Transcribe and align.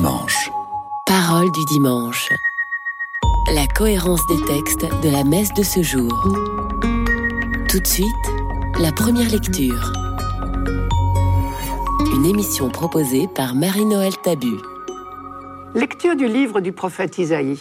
dimanche. 0.00 0.50
Parole 1.04 1.52
du 1.52 1.62
dimanche. 1.66 2.32
La 3.52 3.66
cohérence 3.66 4.26
des 4.28 4.42
textes 4.46 4.86
de 5.02 5.10
la 5.10 5.24
messe 5.24 5.52
de 5.52 5.62
ce 5.62 5.82
jour. 5.82 6.10
Tout 7.68 7.80
de 7.80 7.86
suite, 7.86 8.26
la 8.78 8.92
première 8.92 9.28
lecture. 9.28 9.92
Une 12.14 12.24
émission 12.24 12.70
proposée 12.70 13.28
par 13.28 13.54
Marie-Noël 13.54 14.16
Tabu. 14.22 14.54
Lecture 15.74 16.16
du 16.16 16.28
livre 16.28 16.62
du 16.62 16.72
prophète 16.72 17.18
Isaïe. 17.18 17.60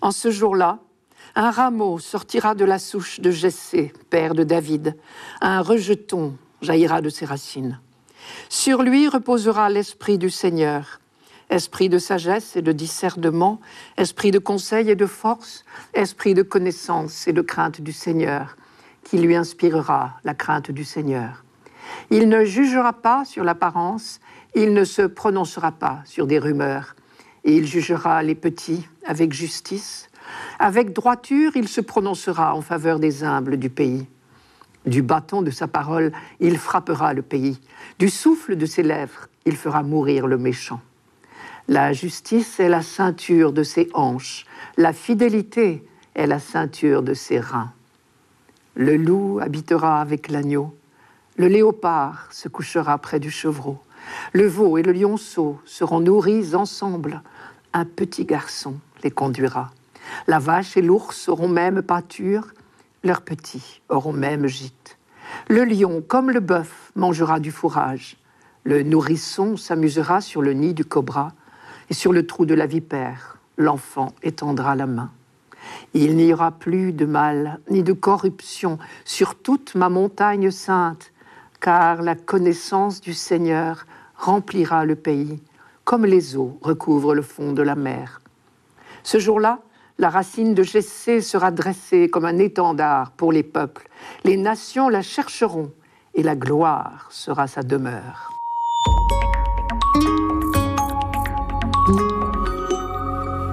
En 0.00 0.12
ce 0.12 0.30
jour-là, 0.30 0.78
un 1.34 1.50
rameau 1.50 1.98
sortira 1.98 2.54
de 2.54 2.64
la 2.64 2.78
souche 2.78 3.20
de 3.20 3.30
Jessé, 3.30 3.92
père 4.08 4.34
de 4.34 4.42
David. 4.42 4.96
Un 5.42 5.60
rejeton 5.60 6.34
jaillira 6.62 7.02
de 7.02 7.10
ses 7.10 7.26
racines. 7.26 7.78
Sur 8.48 8.82
lui 8.82 9.06
reposera 9.06 9.68
l'esprit 9.68 10.16
du 10.16 10.30
Seigneur, 10.30 10.98
esprit 11.50 11.88
de 11.88 11.98
sagesse 11.98 12.56
et 12.56 12.62
de 12.62 12.72
discernement, 12.72 13.60
esprit 13.96 14.30
de 14.30 14.38
conseil 14.38 14.90
et 14.90 14.96
de 14.96 15.06
force, 15.06 15.64
esprit 15.94 16.34
de 16.34 16.42
connaissance 16.42 17.28
et 17.28 17.32
de 17.32 17.42
crainte 17.42 17.80
du 17.80 17.92
Seigneur, 17.92 18.56
qui 19.04 19.18
lui 19.18 19.36
inspirera 19.36 20.14
la 20.24 20.34
crainte 20.34 20.70
du 20.70 20.84
Seigneur. 20.84 21.44
Il 22.10 22.28
ne 22.28 22.44
jugera 22.44 22.92
pas 22.92 23.24
sur 23.24 23.44
l'apparence, 23.44 24.20
il 24.54 24.72
ne 24.72 24.84
se 24.84 25.02
prononcera 25.02 25.72
pas 25.72 26.00
sur 26.04 26.26
des 26.26 26.38
rumeurs, 26.38 26.96
et 27.44 27.56
il 27.56 27.66
jugera 27.66 28.22
les 28.22 28.34
petits 28.34 28.88
avec 29.06 29.32
justice. 29.32 30.08
Avec 30.58 30.92
droiture, 30.92 31.52
il 31.54 31.68
se 31.68 31.80
prononcera 31.80 32.54
en 32.54 32.62
faveur 32.62 32.98
des 32.98 33.22
humbles 33.22 33.56
du 33.56 33.70
pays. 33.70 34.06
Du 34.84 35.02
bâton 35.02 35.42
de 35.42 35.50
sa 35.50 35.68
parole, 35.68 36.12
il 36.40 36.58
frappera 36.58 37.12
le 37.12 37.22
pays. 37.22 37.60
Du 37.98 38.08
souffle 38.08 38.56
de 38.56 38.66
ses 38.66 38.82
lèvres, 38.82 39.28
il 39.44 39.56
fera 39.56 39.82
mourir 39.82 40.26
le 40.26 40.38
méchant. 40.38 40.80
La 41.68 41.92
justice 41.92 42.60
est 42.60 42.68
la 42.68 42.82
ceinture 42.82 43.52
de 43.52 43.62
ses 43.62 43.88
hanches. 43.92 44.44
La 44.76 44.92
fidélité 44.92 45.84
est 46.14 46.26
la 46.26 46.38
ceinture 46.38 47.02
de 47.02 47.14
ses 47.14 47.40
reins. 47.40 47.72
Le 48.74 48.96
loup 48.96 49.40
habitera 49.40 50.00
avec 50.00 50.28
l'agneau. 50.28 50.76
Le 51.36 51.48
léopard 51.48 52.28
se 52.30 52.48
couchera 52.48 52.98
près 52.98 53.20
du 53.20 53.30
chevreau. 53.30 53.78
Le 54.32 54.46
veau 54.46 54.78
et 54.78 54.82
le 54.82 54.92
lionceau 54.92 55.58
seront 55.64 56.00
nourris 56.00 56.54
ensemble. 56.54 57.22
Un 57.72 57.84
petit 57.84 58.24
garçon 58.24 58.76
les 59.02 59.10
conduira. 59.10 59.72
La 60.28 60.38
vache 60.38 60.76
et 60.76 60.82
l'ours 60.82 61.28
auront 61.28 61.48
même 61.48 61.82
pâture 61.82 62.46
leurs 63.06 63.22
petits 63.22 63.82
auront 63.88 64.12
même 64.12 64.46
gîte. 64.46 64.98
Le 65.48 65.64
lion, 65.64 66.02
comme 66.06 66.30
le 66.30 66.40
bœuf, 66.40 66.90
mangera 66.96 67.38
du 67.38 67.52
fourrage. 67.52 68.16
Le 68.64 68.82
nourrisson 68.82 69.56
s'amusera 69.56 70.20
sur 70.20 70.42
le 70.42 70.52
nid 70.54 70.74
du 70.74 70.84
cobra 70.84 71.32
et 71.90 71.94
sur 71.94 72.12
le 72.12 72.26
trou 72.26 72.46
de 72.46 72.54
la 72.54 72.66
vipère. 72.66 73.38
L'enfant 73.56 74.12
étendra 74.22 74.74
la 74.74 74.86
main. 74.86 75.10
Il 75.94 76.16
n'y 76.16 76.32
aura 76.32 76.52
plus 76.52 76.92
de 76.92 77.06
mal 77.06 77.60
ni 77.70 77.82
de 77.82 77.92
corruption 77.92 78.78
sur 79.04 79.34
toute 79.34 79.74
ma 79.74 79.88
montagne 79.88 80.50
sainte, 80.50 81.12
car 81.60 82.02
la 82.02 82.14
connaissance 82.14 83.00
du 83.00 83.14
Seigneur 83.14 83.86
remplira 84.14 84.84
le 84.84 84.94
pays, 84.94 85.40
comme 85.84 86.04
les 86.04 86.36
eaux 86.36 86.58
recouvrent 86.62 87.14
le 87.14 87.22
fond 87.22 87.52
de 87.52 87.62
la 87.62 87.74
mer. 87.74 88.20
Ce 89.02 89.18
jour-là, 89.18 89.60
la 89.98 90.10
racine 90.10 90.52
de 90.54 90.62
Jessé 90.62 91.20
sera 91.20 91.50
dressée 91.50 92.10
comme 92.10 92.26
un 92.26 92.38
étendard 92.38 93.12
pour 93.12 93.32
les 93.32 93.42
peuples. 93.42 93.88
Les 94.24 94.36
nations 94.36 94.88
la 94.88 95.00
chercheront 95.00 95.72
et 96.14 96.22
la 96.22 96.36
gloire 96.36 97.08
sera 97.10 97.46
sa 97.46 97.62
demeure. 97.62 98.35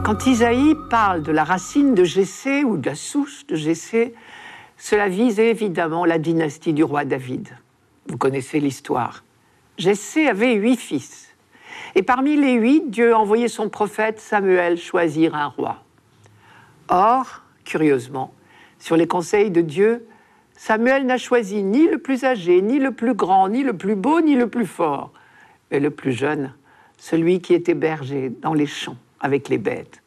Quand 0.04 0.28
Isaïe 0.28 0.76
parle 0.90 1.24
de 1.24 1.32
la 1.32 1.46
racine 1.46 1.96
de 1.96 2.04
Jessé 2.04 2.66
ou 2.66 2.76
de 2.76 2.88
la 2.88 2.96
souche 2.96 3.48
de 3.48 3.56
Jessé, 3.56 4.14
cela 4.78 5.08
vise 5.08 5.40
évidemment 5.40 6.04
la 6.04 6.18
dynastie 6.18 6.74
du 6.74 6.84
roi 6.84 7.06
David. 7.06 7.48
Vous 8.08 8.18
connaissez 8.18 8.60
l'histoire. 8.60 9.24
Jessé 9.78 10.28
avait 10.28 10.56
huit 10.56 10.76
fils. 10.76 11.34
Et 11.96 12.04
parmi 12.04 12.36
les 12.36 12.52
huit, 12.52 12.92
Dieu 12.92 13.14
a 13.14 13.18
envoyé 13.18 13.48
son 13.48 13.70
prophète 13.70 14.20
Samuel 14.20 14.78
choisir 14.78 15.36
un 15.36 15.48
roi. 15.48 15.82
Or, 16.90 17.42
curieusement, 17.64 18.34
sur 18.80 18.98
les 18.98 19.08
conseils 19.08 19.52
de 19.52 19.62
Dieu, 19.62 20.06
Samuel 20.58 21.06
n'a 21.06 21.18
choisi 21.18 21.64
ni 21.64 21.88
le 21.88 21.98
plus 21.98 22.26
âgé, 22.26 22.62
ni 22.62 22.78
le 22.78 22.92
plus 22.92 23.14
grand, 23.14 23.48
ni 23.48 23.64
le 23.64 23.72
plus 23.72 23.96
beau, 23.96 24.20
ni 24.20 24.36
le 24.36 24.48
plus 24.48 24.68
fort, 24.68 25.14
mais 25.72 25.80
le 25.80 25.92
plus 25.92 26.12
jeune, 26.12 26.54
celui 26.98 27.40
qui 27.40 27.54
était 27.54 27.74
berger 27.74 28.34
dans 28.42 28.54
les 28.54 28.68
champs 28.68 28.98
avec 29.24 29.50
les 29.50 29.58
bêtes. 29.58 30.04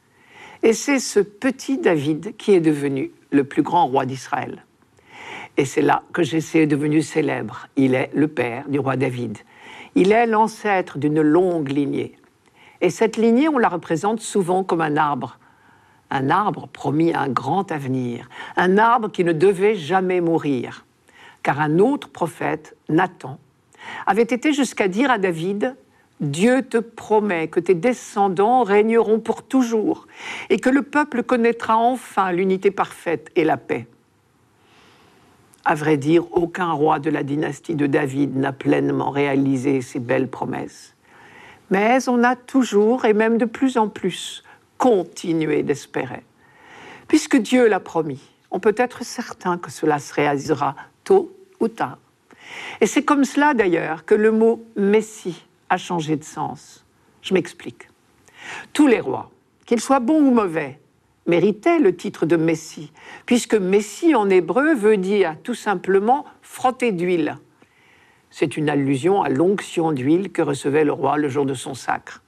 Et 0.62 0.72
c'est 0.72 1.00
ce 1.00 1.18
petit 1.18 1.78
David 1.78 2.36
qui 2.36 2.52
est 2.52 2.60
devenu 2.60 3.10
le 3.32 3.42
plus 3.42 3.62
grand 3.62 3.86
roi 3.86 4.06
d'Israël. 4.06 4.64
Et 5.56 5.64
c'est 5.64 5.82
là 5.82 6.04
que 6.12 6.22
Jessé 6.22 6.60
est 6.60 6.66
devenu 6.66 7.02
célèbre. 7.02 7.66
Il 7.76 7.94
est 7.94 8.10
le 8.14 8.28
père 8.28 8.68
du 8.68 8.78
roi 8.78 8.96
David. 8.96 9.38
Il 9.96 10.12
est 10.12 10.26
l'ancêtre 10.26 10.98
d'une 10.98 11.20
longue 11.20 11.70
lignée. 11.70 12.16
Et 12.80 12.90
cette 12.90 13.16
lignée, 13.16 13.48
on 13.48 13.58
la 13.58 13.68
représente 13.68 14.20
souvent 14.20 14.62
comme 14.62 14.82
un 14.82 14.96
arbre 14.96 15.38
un 16.10 16.30
arbre 16.30 16.68
promis 16.68 17.14
un 17.14 17.28
grand 17.28 17.72
avenir, 17.72 18.28
un 18.56 18.78
arbre 18.78 19.10
qui 19.10 19.24
ne 19.24 19.32
devait 19.32 19.76
jamais 19.76 20.20
mourir. 20.20 20.84
Car 21.42 21.60
un 21.60 21.78
autre 21.78 22.08
prophète, 22.08 22.76
Nathan, 22.88 23.38
avait 24.06 24.22
été 24.22 24.52
jusqu'à 24.52 24.88
dire 24.88 25.10
à 25.10 25.18
David, 25.18 25.76
Dieu 26.20 26.62
te 26.62 26.78
promet 26.78 27.48
que 27.48 27.60
tes 27.60 27.74
descendants 27.74 28.62
régneront 28.62 29.20
pour 29.20 29.42
toujours 29.42 30.06
et 30.48 30.58
que 30.58 30.70
le 30.70 30.82
peuple 30.82 31.22
connaîtra 31.22 31.76
enfin 31.76 32.32
l'unité 32.32 32.70
parfaite 32.70 33.30
et 33.36 33.44
la 33.44 33.58
paix. 33.58 33.86
À 35.64 35.74
vrai 35.74 35.96
dire, 35.96 36.24
aucun 36.32 36.72
roi 36.72 37.00
de 37.00 37.10
la 37.10 37.22
dynastie 37.22 37.74
de 37.74 37.86
David 37.86 38.36
n'a 38.36 38.52
pleinement 38.52 39.10
réalisé 39.10 39.82
ces 39.82 39.98
belles 39.98 40.28
promesses. 40.28 40.94
Mais 41.70 42.08
on 42.08 42.22
a 42.22 42.36
toujours, 42.36 43.04
et 43.04 43.12
même 43.12 43.36
de 43.36 43.44
plus 43.44 43.76
en 43.76 43.88
plus, 43.88 44.44
continuer 44.78 45.62
d'espérer. 45.62 46.22
Puisque 47.08 47.36
Dieu 47.36 47.66
l'a 47.66 47.80
promis, 47.80 48.22
on 48.50 48.60
peut 48.60 48.74
être 48.76 49.04
certain 49.04 49.58
que 49.58 49.70
cela 49.70 49.98
se 49.98 50.14
réalisera 50.14 50.76
tôt 51.04 51.36
ou 51.60 51.68
tard. 51.68 51.98
Et 52.80 52.86
c'est 52.86 53.02
comme 53.02 53.24
cela 53.24 53.52
d'ailleurs 53.52 54.04
que 54.04 54.14
le 54.14 54.30
mot 54.30 54.64
Messie 54.76 55.45
a 55.68 55.76
changé 55.76 56.16
de 56.16 56.24
sens. 56.24 56.84
Je 57.22 57.34
m'explique. 57.34 57.88
Tous 58.72 58.86
les 58.86 59.00
rois, 59.00 59.30
qu'ils 59.66 59.80
soient 59.80 60.00
bons 60.00 60.20
ou 60.20 60.30
mauvais, 60.30 60.78
méritaient 61.26 61.78
le 61.78 61.96
titre 61.96 62.26
de 62.26 62.36
Messie, 62.36 62.92
puisque 63.26 63.54
Messie 63.54 64.14
en 64.14 64.30
hébreu 64.30 64.74
veut 64.74 64.96
dire 64.96 65.36
tout 65.42 65.54
simplement 65.54 66.24
frotter 66.42 66.92
d'huile. 66.92 67.38
C'est 68.30 68.56
une 68.56 68.68
allusion 68.68 69.22
à 69.22 69.28
l'onction 69.28 69.92
d'huile 69.92 70.30
que 70.30 70.42
recevait 70.42 70.84
le 70.84 70.92
roi 70.92 71.16
le 71.16 71.28
jour 71.28 71.46
de 71.46 71.54
son 71.54 71.74
sacre. 71.74 72.22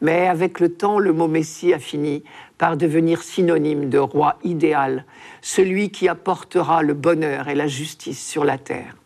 Mais 0.00 0.28
avec 0.28 0.60
le 0.60 0.72
temps, 0.72 0.98
le 0.98 1.12
mot 1.12 1.26
Messie 1.26 1.74
a 1.74 1.78
fini 1.78 2.22
par 2.56 2.76
devenir 2.76 3.22
synonyme 3.22 3.88
de 3.88 3.98
roi 3.98 4.38
idéal, 4.44 5.04
celui 5.42 5.90
qui 5.90 6.08
apportera 6.08 6.82
le 6.82 6.94
bonheur 6.94 7.48
et 7.48 7.54
la 7.54 7.66
justice 7.66 8.24
sur 8.24 8.44
la 8.44 8.58
terre. 8.58 8.96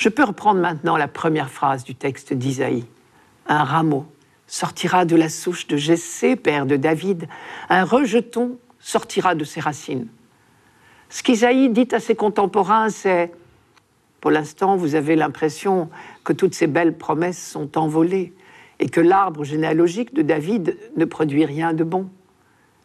Je 0.00 0.08
peux 0.08 0.24
reprendre 0.24 0.60
maintenant 0.60 0.96
la 0.96 1.08
première 1.08 1.50
phrase 1.50 1.84
du 1.84 1.94
texte 1.94 2.32
d'Isaïe. 2.32 2.86
Un 3.46 3.64
rameau 3.64 4.06
sortira 4.46 5.04
de 5.04 5.14
la 5.14 5.28
souche 5.28 5.66
de 5.66 5.76
Jessé, 5.76 6.36
père 6.36 6.64
de 6.64 6.76
David, 6.76 7.28
un 7.68 7.84
rejeton 7.84 8.56
sortira 8.78 9.34
de 9.34 9.44
ses 9.44 9.60
racines. 9.60 10.08
Ce 11.10 11.22
qu'Isaïe 11.22 11.68
dit 11.68 11.88
à 11.92 12.00
ses 12.00 12.14
contemporains, 12.14 12.88
c'est 12.88 13.30
pour 14.22 14.30
l'instant, 14.30 14.74
vous 14.74 14.94
avez 14.94 15.16
l'impression 15.16 15.90
que 16.24 16.32
toutes 16.32 16.54
ces 16.54 16.66
belles 16.66 16.96
promesses 16.96 17.50
sont 17.50 17.76
envolées 17.76 18.32
et 18.78 18.88
que 18.88 19.02
l'arbre 19.02 19.44
généalogique 19.44 20.14
de 20.14 20.22
David 20.22 20.78
ne 20.96 21.04
produit 21.04 21.44
rien 21.44 21.74
de 21.74 21.84
bon. 21.84 22.08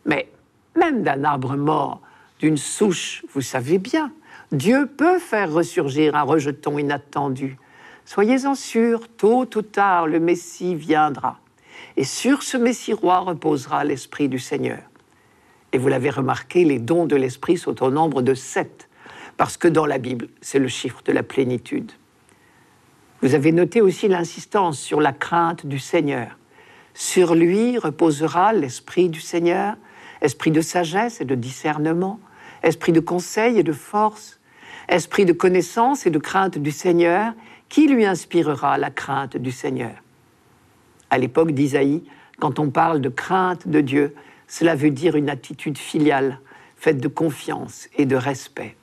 Mais 0.05 0.27
même 0.75 1.01
d'un 1.01 1.23
arbre 1.23 1.55
mort, 1.55 2.01
d'une 2.39 2.57
souche, 2.57 3.23
vous 3.33 3.39
savez 3.39 3.77
bien, 3.77 4.11
Dieu 4.51 4.85
peut 4.85 5.19
faire 5.19 5.51
ressurgir 5.51 6.15
un 6.15 6.21
rejeton 6.21 6.77
inattendu. 6.77 7.57
Soyez-en 8.05 8.53
sûrs, 8.53 9.07
tôt 9.17 9.49
ou 9.55 9.61
tard, 9.63 10.07
le 10.07 10.19
Messie 10.19 10.75
viendra. 10.75 11.39
Et 11.97 12.03
sur 12.03 12.43
ce 12.43 12.55
Messie 12.55 12.93
roi 12.93 13.19
reposera 13.19 13.83
l'Esprit 13.83 14.29
du 14.29 14.37
Seigneur. 14.37 14.81
Et 15.71 15.77
vous 15.77 15.87
l'avez 15.87 16.11
remarqué, 16.11 16.63
les 16.63 16.79
dons 16.79 17.05
de 17.05 17.15
l'Esprit 17.15 17.57
sont 17.57 17.83
au 17.83 17.89
nombre 17.89 18.21
de 18.21 18.33
sept, 18.33 18.87
parce 19.37 19.57
que 19.57 19.67
dans 19.67 19.85
la 19.85 19.97
Bible, 19.97 20.29
c'est 20.41 20.59
le 20.59 20.67
chiffre 20.67 21.01
de 21.03 21.11
la 21.11 21.23
plénitude. 21.23 21.91
Vous 23.21 23.33
avez 23.33 23.51
noté 23.51 23.81
aussi 23.81 24.07
l'insistance 24.07 24.79
sur 24.79 25.01
la 25.01 25.11
crainte 25.11 25.65
du 25.65 25.79
Seigneur. 25.79 26.37
Sur 26.93 27.33
lui 27.33 27.77
reposera 27.77 28.53
l'esprit 28.53 29.09
du 29.09 29.19
Seigneur, 29.19 29.75
esprit 30.21 30.51
de 30.51 30.61
sagesse 30.61 31.19
et 31.19 31.25
de 31.25 31.35
discernement, 31.35 32.19
esprit 32.65 32.91
de 32.91 32.99
conseil 32.99 33.59
et 33.59 33.63
de 33.63 33.71
force, 33.71 34.39
esprit 34.89 35.25
de 35.25 35.33
connaissance 35.33 36.05
et 36.05 36.09
de 36.09 36.19
crainte 36.19 36.57
du 36.57 36.71
Seigneur, 36.71 37.33
qui 37.69 37.87
lui 37.87 38.05
inspirera 38.05 38.77
la 38.77 38.89
crainte 38.89 39.37
du 39.37 39.51
Seigneur. 39.51 39.95
À 41.09 41.17
l'époque 41.17 41.51
d'Isaïe, 41.51 42.03
quand 42.39 42.59
on 42.59 42.69
parle 42.69 43.01
de 43.01 43.09
crainte 43.09 43.67
de 43.67 43.81
Dieu, 43.81 44.15
cela 44.47 44.75
veut 44.75 44.89
dire 44.89 45.15
une 45.15 45.29
attitude 45.29 45.77
filiale, 45.77 46.39
faite 46.75 46.99
de 46.99 47.07
confiance 47.07 47.87
et 47.97 48.05
de 48.05 48.15
respect. 48.15 48.75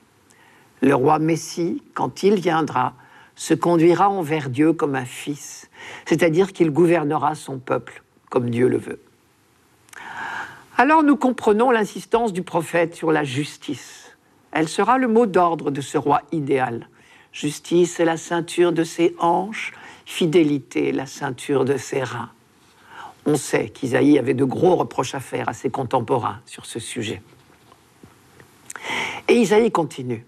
Le 0.81 0.95
roi 0.95 1.19
Messie, 1.19 1.83
quand 1.95 2.23
il 2.23 2.37
viendra, 2.37 2.95
se 3.35 3.55
conduira 3.55 4.09
envers 4.09 4.49
Dieu 4.49 4.73
comme 4.73 4.95
un 4.95 5.05
fils, 5.05 5.71
c'est-à-dire 6.07 6.53
qu'il 6.53 6.71
gouvernera 6.71 7.35
son 7.35 7.59
peuple 7.59 8.03
comme 8.31 8.51
Dieu 8.51 8.69
le 8.69 8.79
veut. 8.79 9.01
Alors 10.79 11.03
nous 11.03 11.17
comprenons 11.17 11.71
l'insistance 11.71 12.33
du 12.33 12.43
prophète 12.43 12.95
sur 12.95 13.13
la 13.13 13.25
justice. 13.25 14.17
Elle 14.53 14.69
sera 14.69 14.99
le 14.99 15.07
mot 15.07 15.27
d'ordre 15.27 15.71
de 15.71 15.81
ce 15.81 15.99
roi 15.99 16.23
idéal. 16.33 16.89
Justice 17.33 18.01
est 18.01 18.05
la 18.05 18.17
ceinture 18.17 18.73
de 18.73 18.85
ses 18.85 19.15
hanches, 19.19 19.73
fidélité 20.07 20.93
la 20.93 21.07
ceinture 21.07 21.65
de 21.65 21.77
ses 21.77 22.03
reins. 22.03 22.31
On 23.25 23.37
sait 23.37 23.69
qu'Isaïe 23.69 24.19
avait 24.19 24.35
de 24.35 24.45
gros 24.45 24.77
reproches 24.77 25.15
à 25.15 25.21
faire 25.21 25.49
à 25.49 25.53
ses 25.53 25.71
contemporains 25.71 26.41
sur 26.47 26.67
ce 26.67 26.81
sujet. 26.81 27.23
Et 29.29 29.35
Isaïe 29.35 29.71
continue. 29.71 30.27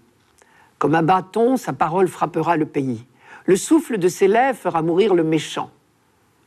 Comme 0.77 0.95
un 0.95 1.03
bâton, 1.03 1.57
sa 1.57 1.73
parole 1.73 2.07
frappera 2.07 2.55
le 2.55 2.65
pays. 2.65 3.05
Le 3.45 3.57
souffle 3.57 3.97
de 3.97 4.07
ses 4.07 4.27
lèvres 4.27 4.57
fera 4.57 4.81
mourir 4.81 5.13
le 5.13 5.23
méchant. 5.23 5.69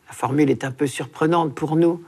La 0.09 0.15
formule 0.15 0.51
est 0.51 0.65
un 0.65 0.73
peu 0.73 0.87
surprenante 0.87 1.55
pour 1.55 1.77
nous, 1.77 2.03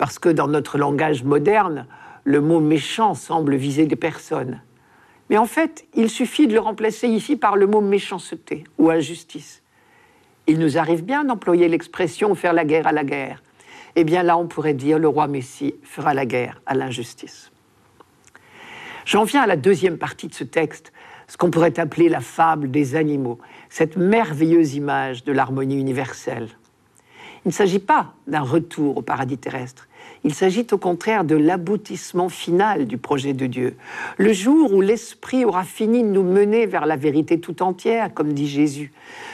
parce 0.00 0.18
que 0.18 0.30
dans 0.30 0.48
notre 0.48 0.78
langage 0.78 1.24
moderne, 1.24 1.84
le 2.24 2.40
mot 2.40 2.58
méchant 2.58 3.12
semble 3.12 3.54
viser 3.54 3.84
des 3.84 3.96
personnes. 3.96 4.62
Mais 5.28 5.36
en 5.36 5.44
fait, 5.44 5.84
il 5.94 6.08
suffit 6.08 6.46
de 6.46 6.54
le 6.54 6.60
remplacer 6.60 7.06
ici 7.06 7.36
par 7.36 7.54
le 7.54 7.66
mot 7.66 7.82
méchanceté 7.82 8.64
ou 8.78 8.88
injustice. 8.88 9.62
Il 10.46 10.58
nous 10.58 10.78
arrive 10.78 11.04
bien 11.04 11.24
d'employer 11.24 11.68
l'expression 11.68 12.34
faire 12.34 12.54
la 12.54 12.64
guerre 12.64 12.86
à 12.86 12.92
la 12.92 13.04
guerre. 13.04 13.42
Eh 13.94 14.04
bien 14.04 14.22
là, 14.22 14.38
on 14.38 14.46
pourrait 14.46 14.72
dire 14.72 14.98
le 14.98 15.06
roi 15.06 15.26
Messie 15.26 15.74
fera 15.82 16.14
la 16.14 16.24
guerre 16.24 16.62
à 16.64 16.74
l'injustice. 16.74 17.52
J'en 19.04 19.24
viens 19.24 19.42
à 19.42 19.46
la 19.46 19.56
deuxième 19.56 19.98
partie 19.98 20.28
de 20.28 20.34
ce 20.34 20.44
texte, 20.44 20.94
ce 21.28 21.36
qu'on 21.36 21.50
pourrait 21.50 21.78
appeler 21.78 22.08
la 22.08 22.20
fable 22.20 22.70
des 22.70 22.96
animaux, 22.96 23.38
cette 23.68 23.98
merveilleuse 23.98 24.76
image 24.76 25.24
de 25.24 25.32
l'harmonie 25.32 25.78
universelle. 25.78 26.48
Il 27.44 27.48
ne 27.48 27.52
s'agit 27.52 27.78
pas 27.78 28.12
d'un 28.26 28.42
retour 28.42 28.98
au 28.98 29.02
paradis 29.02 29.38
terrestre, 29.38 29.88
il 30.24 30.34
s'agit 30.34 30.66
au 30.72 30.78
contraire 30.78 31.24
de 31.24 31.34
l'aboutissement 31.34 32.28
final 32.28 32.86
du 32.86 32.98
projet 32.98 33.32
de 33.32 33.46
Dieu. 33.46 33.76
Le 34.18 34.32
jour 34.32 34.72
où 34.74 34.82
l'Esprit 34.82 35.46
aura 35.46 35.64
fini 35.64 36.02
de 36.02 36.08
nous 36.08 36.22
mener 36.22 36.66
vers 36.66 36.84
la 36.84 36.96
vérité 36.96 37.40
tout 37.40 37.62
entière, 37.62 38.12
comme 38.12 38.34
dit 38.34 38.48
Jésus. 38.48 38.92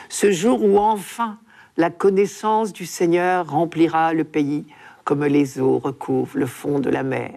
Ce 0.09 0.31
jour 0.31 0.63
où 0.63 0.79
enfin 0.79 1.39
la 1.77 1.91
connaissance 1.91 2.73
du 2.73 2.87
Seigneur 2.87 3.51
remplira 3.51 4.13
le 4.13 4.25
pays 4.25 4.65
comme 5.05 5.25
les 5.25 5.61
eaux 5.61 5.79
recouvrent 5.79 6.39
le 6.39 6.47
fond 6.47 6.79
de 6.79 6.91
la 6.91 7.03
mer. 7.03 7.33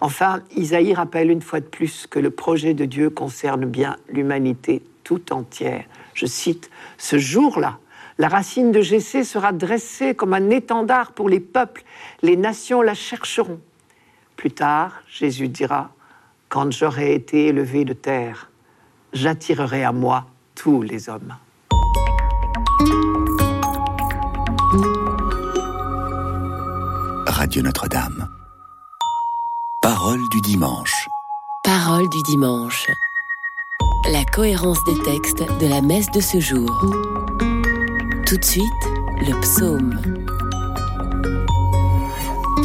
Enfin, 0.00 0.42
Isaïe 0.56 0.94
rappelle 0.94 1.30
une 1.30 1.42
fois 1.42 1.60
de 1.60 1.66
plus 1.66 2.06
que 2.06 2.18
le 2.18 2.30
projet 2.30 2.74
de 2.74 2.84
Dieu 2.84 3.10
concerne 3.10 3.64
bien 3.64 3.96
l'humanité 4.08 4.82
tout 5.02 5.32
entière. 5.32 5.84
Je 6.14 6.26
cite, 6.26 6.70
Ce 6.96 7.18
jour-là, 7.18 7.78
la 8.18 8.28
racine 8.28 8.72
de 8.72 8.80
Jessé 8.80 9.22
sera 9.22 9.52
dressée 9.52 10.14
comme 10.14 10.34
un 10.34 10.50
étendard 10.50 11.12
pour 11.12 11.28
les 11.28 11.40
peuples, 11.40 11.84
les 12.22 12.36
nations 12.36 12.82
la 12.82 12.94
chercheront. 12.94 13.60
Plus 14.36 14.50
tard, 14.50 15.02
Jésus 15.08 15.48
dira, 15.48 15.90
Quand 16.48 16.72
j'aurai 16.72 17.14
été 17.14 17.46
élevé 17.46 17.84
de 17.84 17.92
terre, 17.92 18.50
j'attirerai 19.12 19.84
à 19.84 19.92
moi 19.92 20.26
tous 20.54 20.82
les 20.82 21.08
hommes. 21.08 21.36
Radio 27.26 27.62
Notre-Dame. 27.62 28.28
Parole 29.80 30.20
du 30.32 30.40
dimanche. 30.40 31.08
Parole 31.62 32.08
du 32.08 32.22
dimanche. 32.22 32.90
La 34.10 34.24
cohérence 34.24 34.82
des 34.84 34.98
textes 35.02 35.44
de 35.60 35.68
la 35.68 35.80
messe 35.82 36.10
de 36.10 36.20
ce 36.20 36.40
jour. 36.40 37.07
Tout 38.28 38.36
de 38.36 38.44
suite, 38.44 38.84
le 39.26 39.40
psaume. 39.40 39.98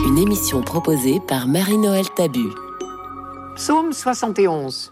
Une 0.05 0.17
émission 0.17 0.61
proposée 0.61 1.21
par 1.25 1.47
Marie-Noël 1.47 2.03
Tabu. 2.17 2.49
Psaume 3.55 3.93
71. 3.93 4.91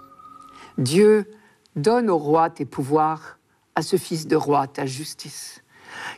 Dieu, 0.77 1.29
donne 1.75 2.09
au 2.09 2.17
roi 2.17 2.49
tes 2.49 2.63
pouvoirs, 2.63 3.37
à 3.75 3.81
ce 3.81 3.97
fils 3.97 4.27
de 4.27 4.37
roi 4.37 4.65
ta 4.67 4.85
justice. 4.85 5.61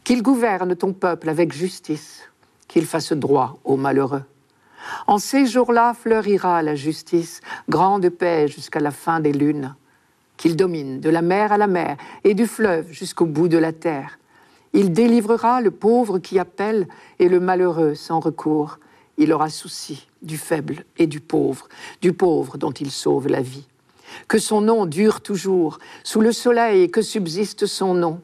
Qu'il 0.04 0.22
gouverne 0.22 0.76
ton 0.76 0.94
peuple 0.94 1.30
avec 1.30 1.52
justice, 1.52 2.22
qu'il 2.68 2.86
fasse 2.86 3.14
droit 3.14 3.58
aux 3.64 3.78
malheureux. 3.78 4.26
En 5.08 5.18
ces 5.18 5.48
jours-là 5.48 5.96
fleurira 5.96 6.62
la 6.62 6.76
justice, 6.76 7.42
grande 7.70 8.08
paix 8.10 8.48
jusqu'à 8.48 8.82
la 8.82 8.92
fin 8.92 9.20
des 9.20 9.34
lunes. 9.34 9.74
Qu'il 10.38 10.56
domine 10.56 11.00
de 11.00 11.10
la 11.10 11.24
mer 11.24 11.52
à 11.52 11.58
la 11.58 11.66
mer 11.66 11.98
et 12.24 12.36
du 12.36 12.46
fleuve 12.46 12.92
jusqu'au 12.92 13.26
bout 13.26 13.48
de 13.48 13.58
la 13.58 13.74
terre. 13.74 14.20
Il 14.74 14.92
délivrera 14.92 15.62
le 15.62 15.70
pauvre 15.70 16.18
qui 16.18 16.40
appelle 16.40 16.88
et 17.20 17.30
le 17.30 17.40
malheureux 17.40 17.94
sans 17.94 18.20
recours. 18.20 18.80
Il 19.18 19.32
aura 19.32 19.50
souci 19.50 20.08
du 20.24 20.38
faible 20.38 20.84
et 20.98 21.06
du 21.06 21.20
pauvre, 21.20 21.68
du 22.02 22.12
pauvre 22.12 22.58
dont 22.58 22.72
il 22.72 22.90
sauve 22.90 23.28
la 23.28 23.42
vie. 23.42 23.68
Que 24.28 24.40
son 24.40 24.62
nom 24.62 24.88
dure 24.88 25.22
toujours, 25.22 25.78
sous 26.04 26.22
le 26.22 26.32
soleil 26.32 26.90
que 26.90 27.04
subsiste 27.04 27.68
son 27.68 27.94
nom. 27.94 28.22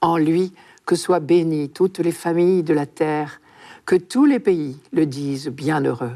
En 0.00 0.16
lui, 0.16 0.52
que 0.84 0.96
soient 0.96 1.20
bénies 1.20 1.68
toutes 1.68 1.98
les 1.98 2.12
familles 2.12 2.64
de 2.64 2.74
la 2.74 2.86
terre, 2.86 3.40
que 3.86 3.94
tous 3.94 4.24
les 4.24 4.40
pays 4.40 4.76
le 4.92 5.06
disent 5.06 5.48
bienheureux. 5.48 6.12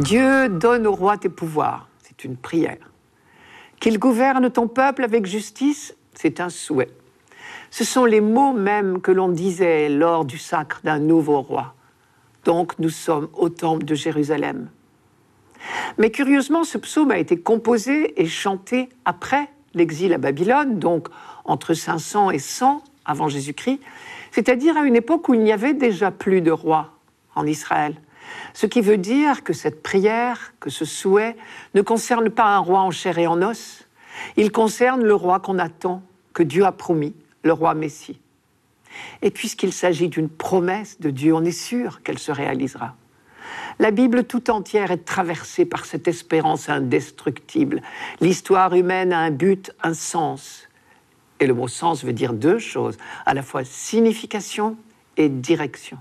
Dieu 0.00 0.48
donne 0.48 0.86
au 0.86 0.94
roi 0.94 1.18
tes 1.18 1.28
pouvoirs 1.28 1.89
une 2.24 2.36
prière. 2.36 2.90
Qu'il 3.80 3.98
gouverne 3.98 4.50
ton 4.50 4.68
peuple 4.68 5.04
avec 5.04 5.26
justice, 5.26 5.94
c'est 6.14 6.40
un 6.40 6.50
souhait. 6.50 6.90
Ce 7.70 7.84
sont 7.84 8.04
les 8.04 8.20
mots 8.20 8.52
mêmes 8.52 9.00
que 9.00 9.12
l'on 9.12 9.28
disait 9.28 9.88
lors 9.88 10.24
du 10.24 10.38
sacre 10.38 10.80
d'un 10.82 10.98
nouveau 10.98 11.40
roi. 11.40 11.74
Donc 12.44 12.78
nous 12.78 12.90
sommes 12.90 13.28
au 13.34 13.48
temple 13.48 13.84
de 13.84 13.94
Jérusalem. 13.94 14.68
Mais 15.98 16.10
curieusement, 16.10 16.64
ce 16.64 16.78
psaume 16.78 17.10
a 17.10 17.18
été 17.18 17.38
composé 17.38 18.20
et 18.20 18.26
chanté 18.26 18.88
après 19.04 19.48
l'exil 19.74 20.12
à 20.12 20.18
Babylone, 20.18 20.78
donc 20.78 21.08
entre 21.44 21.74
500 21.74 22.30
et 22.30 22.38
100 22.38 22.82
avant 23.04 23.28
Jésus-Christ, 23.28 23.80
c'est-à-dire 24.30 24.76
à 24.76 24.84
une 24.84 24.96
époque 24.96 25.28
où 25.28 25.34
il 25.34 25.40
n'y 25.40 25.52
avait 25.52 25.74
déjà 25.74 26.10
plus 26.10 26.40
de 26.40 26.50
roi 26.50 26.92
en 27.34 27.46
Israël. 27.46 27.94
Ce 28.52 28.66
qui 28.66 28.80
veut 28.80 28.98
dire 28.98 29.44
que 29.44 29.52
cette 29.52 29.82
prière, 29.82 30.52
que 30.60 30.70
ce 30.70 30.84
souhait, 30.84 31.36
ne 31.74 31.82
concerne 31.82 32.30
pas 32.30 32.56
un 32.56 32.58
roi 32.58 32.80
en 32.80 32.90
chair 32.90 33.18
et 33.18 33.26
en 33.26 33.42
os, 33.42 33.86
il 34.36 34.52
concerne 34.52 35.02
le 35.02 35.14
roi 35.14 35.40
qu'on 35.40 35.58
attend, 35.58 36.02
que 36.32 36.42
Dieu 36.42 36.64
a 36.64 36.72
promis, 36.72 37.14
le 37.42 37.52
roi 37.52 37.74
Messie. 37.74 38.20
Et 39.22 39.30
puisqu'il 39.30 39.72
s'agit 39.72 40.08
d'une 40.08 40.28
promesse 40.28 41.00
de 41.00 41.10
Dieu, 41.10 41.34
on 41.34 41.44
est 41.44 41.50
sûr 41.52 42.02
qu'elle 42.02 42.18
se 42.18 42.32
réalisera. 42.32 42.96
La 43.78 43.90
Bible 43.90 44.24
tout 44.24 44.50
entière 44.50 44.90
est 44.90 45.04
traversée 45.04 45.64
par 45.64 45.84
cette 45.84 46.06
espérance 46.06 46.68
indestructible. 46.68 47.82
L'histoire 48.20 48.74
humaine 48.74 49.12
a 49.12 49.20
un 49.20 49.30
but, 49.30 49.72
un 49.82 49.94
sens. 49.94 50.68
Et 51.40 51.46
le 51.46 51.54
mot 51.54 51.68
sens 51.68 52.04
veut 52.04 52.12
dire 52.12 52.34
deux 52.34 52.58
choses, 52.58 52.98
à 53.24 53.32
la 53.32 53.42
fois 53.42 53.64
signification 53.64 54.76
et 55.16 55.28
direction. 55.28 55.96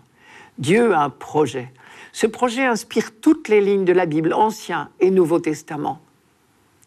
Dieu 0.58 0.94
a 0.94 1.04
un 1.04 1.10
projet, 1.10 1.72
ce 2.12 2.28
projet 2.28 2.66
inspire 2.66 3.12
toutes 3.22 3.48
les 3.48 3.62
lignes 3.62 3.86
de 3.86 3.94
la 3.94 4.06
Bible, 4.06 4.34
Ancien 4.34 4.90
et 5.00 5.12
Nouveau 5.12 5.40
Testament. 5.40 6.02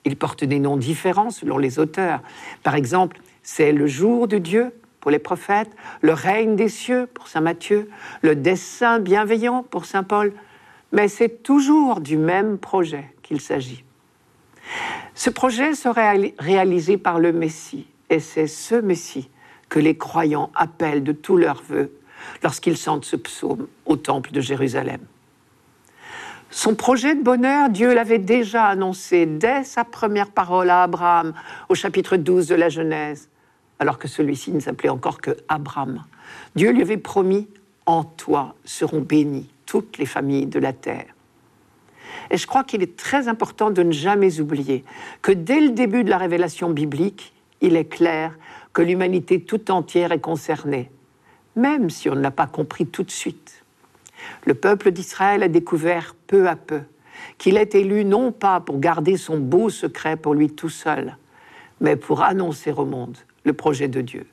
Il 0.04 0.16
porte 0.16 0.44
des 0.44 0.58
noms 0.58 0.76
différents 0.76 1.30
selon 1.30 1.58
les 1.58 1.78
auteurs. 1.78 2.20
Par 2.62 2.74
exemple, 2.74 3.20
c'est 3.42 3.72
le 3.72 3.86
jour 3.86 4.26
de 4.26 4.38
Dieu 4.38 4.72
pour 5.00 5.10
les 5.10 5.18
prophètes, 5.18 5.70
le 6.00 6.12
règne 6.12 6.56
des 6.56 6.68
cieux 6.68 7.08
pour 7.12 7.28
Saint 7.28 7.40
Matthieu, 7.40 7.88
le 8.22 8.36
dessein 8.36 9.00
bienveillant 9.00 9.64
pour 9.64 9.84
Saint 9.84 10.04
Paul, 10.04 10.32
mais 10.92 11.08
c'est 11.08 11.42
toujours 11.42 12.00
du 12.00 12.16
même 12.16 12.58
projet 12.58 13.12
qu'il 13.22 13.40
s'agit. 13.40 13.84
Ce 15.14 15.30
projet 15.30 15.74
serait 15.74 16.34
réalisé 16.38 16.98
par 16.98 17.18
le 17.18 17.32
Messie, 17.32 17.86
et 18.10 18.20
c'est 18.20 18.46
ce 18.46 18.76
Messie 18.76 19.28
que 19.68 19.80
les 19.80 19.96
croyants 19.96 20.50
appellent 20.54 21.02
de 21.02 21.12
tous 21.12 21.36
leurs 21.36 21.62
voeux 21.62 21.92
lorsqu'ils 22.42 22.76
sentent 22.76 23.04
ce 23.04 23.16
psaume 23.16 23.66
au 23.86 23.96
temple 23.96 24.30
de 24.32 24.40
Jérusalem. 24.40 25.00
Son 26.62 26.76
projet 26.76 27.16
de 27.16 27.22
bonheur, 27.24 27.70
Dieu 27.70 27.92
l'avait 27.92 28.20
déjà 28.20 28.66
annoncé 28.66 29.26
dès 29.26 29.64
sa 29.64 29.82
première 29.82 30.30
parole 30.30 30.70
à 30.70 30.84
Abraham 30.84 31.32
au 31.68 31.74
chapitre 31.74 32.16
12 32.16 32.46
de 32.46 32.54
la 32.54 32.68
Genèse, 32.68 33.28
alors 33.80 33.98
que 33.98 34.06
celui-ci 34.06 34.52
ne 34.52 34.60
s'appelait 34.60 34.88
encore 34.88 35.20
que 35.20 35.36
Abraham. 35.48 36.04
Dieu 36.54 36.70
lui 36.70 36.82
avait 36.82 36.98
promis 36.98 37.48
En 37.84 38.04
toi 38.04 38.54
seront 38.64 39.00
bénies 39.00 39.50
toutes 39.66 39.98
les 39.98 40.06
familles 40.06 40.46
de 40.46 40.60
la 40.60 40.72
terre. 40.72 41.06
Et 42.30 42.36
je 42.36 42.46
crois 42.46 42.62
qu'il 42.62 42.80
est 42.80 42.96
très 42.96 43.26
important 43.26 43.72
de 43.72 43.82
ne 43.82 43.90
jamais 43.90 44.38
oublier 44.38 44.84
que 45.20 45.32
dès 45.32 45.58
le 45.58 45.70
début 45.70 46.04
de 46.04 46.10
la 46.10 46.18
révélation 46.18 46.70
biblique, 46.70 47.32
il 47.60 47.74
est 47.74 47.86
clair 47.86 48.38
que 48.72 48.82
l'humanité 48.82 49.40
tout 49.40 49.72
entière 49.72 50.12
est 50.12 50.20
concernée, 50.20 50.92
même 51.56 51.90
si 51.90 52.08
on 52.08 52.14
ne 52.14 52.20
l'a 52.20 52.30
pas 52.30 52.46
compris 52.46 52.86
tout 52.86 53.02
de 53.02 53.10
suite. 53.10 53.64
Le 54.46 54.54
peuple 54.54 54.92
d'Israël 54.92 55.42
a 55.42 55.48
découvert 55.48 56.14
peu 56.32 56.48
à 56.48 56.56
peu 56.56 56.80
qu'il 57.36 57.58
est 57.58 57.74
élu 57.74 58.06
non 58.06 58.32
pas 58.32 58.60
pour 58.60 58.80
garder 58.80 59.18
son 59.18 59.36
beau 59.36 59.68
secret 59.68 60.16
pour 60.16 60.32
lui 60.32 60.48
tout 60.48 60.70
seul, 60.70 61.18
mais 61.82 61.94
pour 61.94 62.22
annoncer 62.22 62.72
au 62.72 62.86
monde 62.86 63.18
le 63.44 63.52
projet 63.52 63.86
de 63.86 64.00
Dieu. 64.00 64.26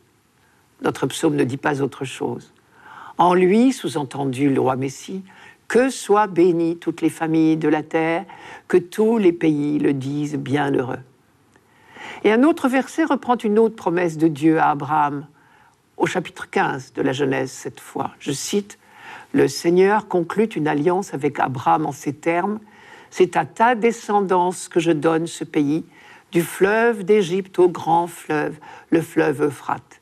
Notre 0.82 1.08
psaume 1.08 1.36
ne 1.36 1.44
dit 1.44 1.58
pas 1.58 1.82
autre 1.82 2.06
chose. 2.06 2.54
En 3.18 3.34
lui, 3.34 3.74
sous-entendu 3.74 4.50
le 4.50 4.62
roi 4.62 4.78
Messie, 4.78 5.26
que 5.68 5.90
soient 5.90 6.28
bénies 6.28 6.78
toutes 6.78 7.02
les 7.02 7.10
familles 7.10 7.58
de 7.58 7.68
la 7.68 7.84
terre, 7.84 8.24
que 8.70 8.78
tous 8.78 9.18
les 9.18 9.34
pays 9.34 9.78
le 9.78 9.92
disent 9.92 10.38
bienheureux. 10.38 11.04
Et 12.24 12.32
un 12.32 12.44
autre 12.44 12.70
verset 12.70 13.04
reprend 13.04 13.36
une 13.36 13.60
autre 13.60 13.76
promesse 13.76 14.18
de 14.18 14.30
Dieu 14.30 14.58
à 14.58 14.70
Abraham, 14.70 15.28
au 15.98 16.06
chapitre 16.06 16.50
15 16.50 16.94
de 16.94 17.02
la 17.02 17.12
Genèse 17.12 17.52
cette 17.52 17.82
fois. 17.82 18.12
Je 18.20 18.32
cite, 18.32 18.80
Le 19.32 19.48
Seigneur 19.48 20.08
conclut 20.08 20.46
une 20.46 20.68
alliance 20.68 21.14
avec 21.14 21.40
Abraham 21.40 21.86
en 21.86 21.92
ces 21.92 22.14
termes, 22.14 22.60
C'est 23.12 23.38
à 23.38 23.46
ta 23.46 23.74
descendance 23.74 24.70
que 24.70 24.80
je 24.80 24.92
donne 24.92 25.26
ce 25.26 25.44
pays, 25.44 25.84
du 26.32 26.42
fleuve 26.42 27.04
d'Égypte 27.04 27.58
au 27.58 27.68
grand 27.68 28.06
fleuve, 28.08 28.60
le 28.92 29.02
fleuve 29.02 29.44
Euphrate. 29.44 30.02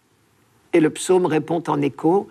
Et 0.73 0.81
le 0.81 0.89
psaume 0.89 1.25
répond 1.25 1.63
en 1.67 1.81
écho, 1.81 2.27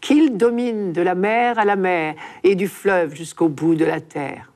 Qu'il 0.00 0.36
domine 0.36 0.92
de 0.92 1.02
la 1.02 1.14
mer 1.14 1.58
à 1.58 1.64
la 1.64 1.76
mer 1.76 2.14
et 2.44 2.54
du 2.54 2.68
fleuve 2.68 3.14
jusqu'au 3.14 3.48
bout 3.48 3.74
de 3.74 3.84
la 3.84 4.00
terre. 4.00 4.50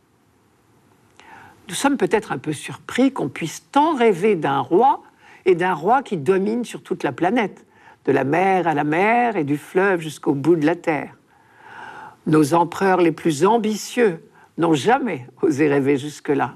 Nous 1.69 1.75
sommes 1.75 1.97
peut-être 1.97 2.33
un 2.33 2.39
peu 2.39 2.53
surpris 2.53 3.13
qu'on 3.13 3.29
puisse 3.29 3.71
tant 3.73 3.95
rêver 3.95 4.37
d'un 4.37 4.61
roi 4.61 5.03
et 5.47 5.55
d'un 5.55 5.75
roi 5.75 6.03
qui 6.03 6.17
domine 6.17 6.65
sur 6.65 6.83
toute 6.83 7.03
la 7.03 7.13
planète, 7.13 7.65
de 8.05 8.13
la 8.13 8.25
mer 8.25 8.67
à 8.67 8.75
la 8.75 8.85
mer 8.85 9.37
et 9.37 9.45
du 9.45 9.57
fleuve 9.57 10.01
jusqu'au 10.01 10.35
bout 10.35 10.57
de 10.57 10.67
la 10.67 10.77
terre. 10.77 11.17
Nos 12.27 12.55
empereurs 12.55 13.01
les 13.01 13.13
plus 13.13 13.45
ambitieux 13.45 14.23
n'ont 14.59 14.75
jamais 14.75 15.27
osé 15.43 15.69
rêver 15.69 15.97
jusque-là. 15.97 16.55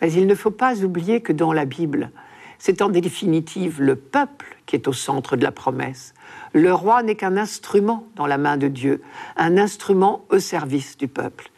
Mais 0.00 0.12
il 0.12 0.26
ne 0.26 0.34
faut 0.34 0.50
pas 0.50 0.82
oublier 0.82 1.20
que 1.20 1.32
dans 1.32 1.52
la 1.52 1.64
Bible, 1.64 2.10
c'est 2.58 2.82
en 2.82 2.88
définitive 2.88 3.80
le 3.80 3.96
peuple 3.96 4.56
qui 4.66 4.76
est 4.76 4.88
au 4.88 4.92
centre 4.92 5.36
de 5.36 5.44
la 5.44 5.52
promesse. 5.52 6.14
Le 6.52 6.72
roi 6.74 7.02
n'est 7.02 7.14
qu'un 7.14 7.36
instrument 7.36 8.06
dans 8.16 8.26
la 8.26 8.38
main 8.38 8.56
de 8.56 8.68
Dieu, 8.68 9.02
un 9.36 9.56
instrument 9.58 10.24
au 10.30 10.38
service 10.38 10.96
du 10.96 11.08
peuple. 11.08 11.50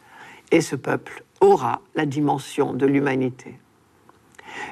Et 0.51 0.61
ce 0.61 0.75
peuple 0.75 1.23
aura 1.39 1.81
la 1.95 2.05
dimension 2.05 2.73
de 2.73 2.85
l'humanité. 2.85 3.57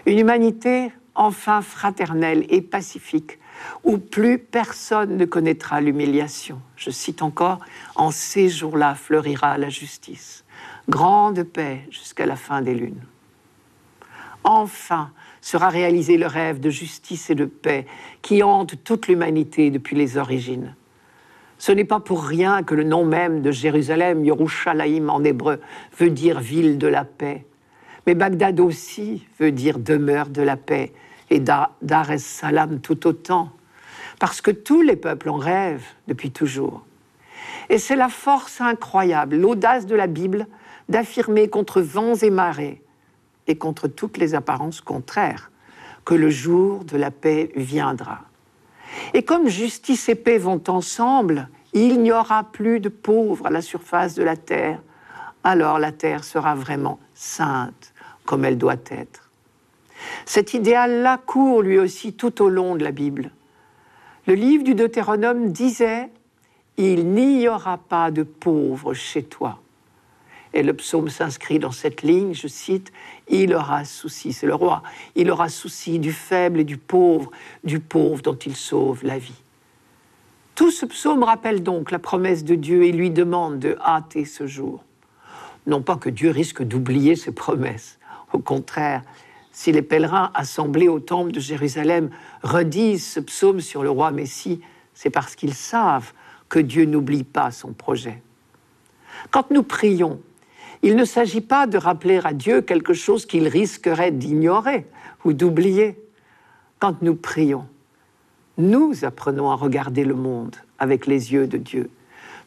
Une 0.06 0.20
humanité 0.20 0.92
enfin 1.16 1.62
fraternelle 1.62 2.46
et 2.50 2.62
pacifique, 2.62 3.40
où 3.84 3.98
plus 3.98 4.40
personne 4.40 5.18
ne 5.18 5.26
connaîtra 5.26 5.82
l'humiliation. 5.82 6.62
Je 6.76 6.90
cite 6.90 7.22
encore, 7.22 7.60
en 7.96 8.12
ces 8.12 8.50
jours-là 8.50 8.96
fleurira 8.96 9.58
la 9.58 9.70
justice. 9.70 10.44
Grande 10.88 11.44
paix 11.44 11.82
jusqu'à 11.92 12.26
la 12.26 12.36
fin 12.36 12.62
des 12.62 12.74
lunes. 12.74 13.04
Enfin 14.44 15.12
sera 15.42 15.70
réalisé 15.70 16.18
le 16.18 16.28
rêve 16.28 16.60
de 16.60 16.70
justice 16.70 17.30
et 17.30 17.36
de 17.36 17.46
paix 17.46 17.86
qui 18.22 18.44
hante 18.44 18.84
toute 18.84 19.08
l'humanité 19.08 19.72
depuis 19.72 19.96
les 19.96 20.18
origines. 20.18 20.76
Ce 21.58 21.72
n'est 21.72 21.86
pas 21.86 22.00
pour 22.00 22.24
rien 22.24 22.64
que 22.64 22.74
le 22.74 22.84
nom 22.84 23.06
même 23.06 23.42
de 23.42 23.52
Jérusalem, 23.52 24.24
Yerushalayim 24.24 25.10
en 25.10 25.24
hébreu, 25.24 25.60
veut 25.98 26.10
dire 26.10 26.40
ville 26.40 26.78
de 26.78 26.88
la 26.88 27.04
paix. 27.04 27.46
Mais 28.08 28.16
Bagdad 28.16 28.60
aussi 28.60 29.28
veut 29.40 29.52
dire 29.52 29.78
demeure 29.78 30.30
de 30.30 30.42
la 30.42 30.56
paix, 30.56 30.94
et 31.30 31.40
Dar 31.40 31.72
es 32.12 32.18
Salam 32.18 32.80
tout 32.80 33.08
autant, 33.08 33.52
parce 34.20 34.42
que 34.42 34.52
tous 34.52 34.82
les 34.82 34.96
peuples 34.96 35.30
en 35.30 35.38
rêvent 35.38 35.86
depuis 36.08 36.32
toujours. 36.32 36.84
Et 37.70 37.78
c'est 37.78 37.96
la 37.96 38.10
force 38.10 38.62
incroyable, 38.62 39.38
l'audace 39.38 39.86
de 39.86 39.96
la 39.96 40.08
Bible 40.08 40.48
d'affirmer 40.90 41.50
contre 41.50 41.82
vents 41.82 42.16
et 42.16 42.32
marées 42.32 42.82
et 43.48 43.58
contre 43.58 43.88
toutes 43.88 44.18
les 44.18 44.36
apparences 44.36 44.82
contraires 44.82 45.52
que 46.04 46.16
le 46.16 46.30
jour 46.30 46.84
de 46.84 46.98
la 46.98 47.12
paix 47.12 47.52
viendra. 47.56 48.22
Et 49.14 49.24
comme 49.24 49.48
justice 49.48 50.10
et 50.10 50.16
paix 50.16 50.40
vont 50.40 50.64
ensemble, 50.68 51.48
il 51.74 52.02
n'y 52.02 52.12
aura 52.12 52.44
plus 52.44 52.80
de 52.80 52.90
pauvres 52.90 53.46
à 53.46 53.52
la 53.52 53.62
surface 53.62 54.16
de 54.16 54.24
la 54.24 54.36
terre. 54.36 54.82
Alors 55.44 55.78
la 55.78 55.92
terre 55.92 56.24
sera 56.24 56.56
vraiment 56.56 57.00
sainte 57.14 57.94
comme 58.26 58.46
elle 58.46 58.58
doit 58.58 58.76
être. 58.90 59.29
Cet 60.26 60.54
idéal-là 60.54 61.20
court 61.26 61.62
lui 61.62 61.80
aussi 61.80 62.14
tout 62.14 62.42
au 62.42 62.50
long 62.50 62.76
de 62.76 62.84
la 62.84 62.92
Bible. 62.92 63.32
Le 64.28 64.34
livre 64.34 64.64
du 64.64 64.76
Deutéronome 64.76 65.52
disait 65.52 66.10
Il 66.78 67.08
n'y 67.08 67.48
aura 67.48 67.78
pas 67.78 68.12
de 68.12 68.24
pauvres 68.24 68.94
chez 68.94 69.24
toi. 69.24 69.60
Et 70.54 70.64
le 70.64 70.74
psaume 70.74 71.10
s'inscrit 71.10 71.60
dans 71.60 71.72
cette 71.72 72.02
ligne, 72.02 72.34
je 72.34 72.48
cite, 72.48 72.92
Il 73.28 73.54
aura 73.54 73.86
souci, 73.86 74.34
c'est 74.34 74.48
le 74.48 74.56
roi, 74.56 74.82
il 75.16 75.30
aura 75.30 75.50
souci 75.50 76.00
du 76.00 76.12
faible 76.12 76.60
et 76.60 76.64
du 76.64 76.78
pauvre, 76.78 77.32
du 77.64 77.80
pauvre 77.80 78.22
dont 78.22 78.36
il 78.36 78.56
sauve 78.56 79.04
la 79.04 79.20
vie. 79.20 79.42
Tout 80.56 80.72
ce 80.72 80.86
psaume 80.86 81.24
rappelle 81.24 81.64
donc 81.64 81.90
la 81.92 82.00
promesse 82.00 82.44
de 82.44 82.56
Dieu 82.56 82.84
et 82.84 82.92
lui 82.92 83.12
demande 83.12 83.60
de 83.60 83.78
hâter 83.80 84.26
ce 84.26 84.46
jour. 84.46 84.84
Non 85.68 85.82
pas 85.82 85.96
que 85.96 86.10
Dieu 86.10 86.32
risque 86.32 86.64
d'oublier 86.64 87.16
ses 87.16 87.32
promesses, 87.32 88.00
au 88.34 88.40
contraire, 88.40 89.04
si 89.60 89.74
les 89.74 89.82
pèlerins 89.82 90.32
assemblés 90.36 90.88
au 90.88 91.02
temple 91.02 91.34
de 91.34 91.42
Jérusalem 91.42 92.12
redisent 92.44 93.06
ce 93.06 93.20
psaume 93.20 93.60
sur 93.60 93.84
le 93.84 93.90
roi 93.90 94.10
Messie, 94.12 94.62
c'est 94.94 95.10
parce 95.10 95.36
qu'ils 95.36 95.54
savent 95.54 96.14
que 96.48 96.60
Dieu 96.60 96.86
n'oublie 96.86 97.26
pas 97.26 97.52
son 97.52 97.74
projet. 97.74 98.24
Quand 99.32 99.52
nous 99.52 99.64
prions, 99.64 100.22
il 100.82 100.96
ne 100.96 101.04
s'agit 101.04 101.42
pas 101.42 101.68
de 101.68 101.78
rappeler 101.78 102.22
à 102.24 102.32
Dieu 102.32 102.62
quelque 102.62 102.94
chose 102.94 103.26
qu'il 103.26 103.50
risquerait 103.50 104.12
d'ignorer 104.12 104.86
ou 105.26 105.34
d'oublier. 105.34 106.02
Quand 106.80 107.02
nous 107.02 107.16
prions, 107.16 107.68
nous 108.58 109.04
apprenons 109.04 109.52
à 109.52 109.56
regarder 109.56 110.06
le 110.06 110.16
monde 110.16 110.56
avec 110.78 111.06
les 111.06 111.34
yeux 111.34 111.48
de 111.48 111.58
Dieu. 111.58 111.90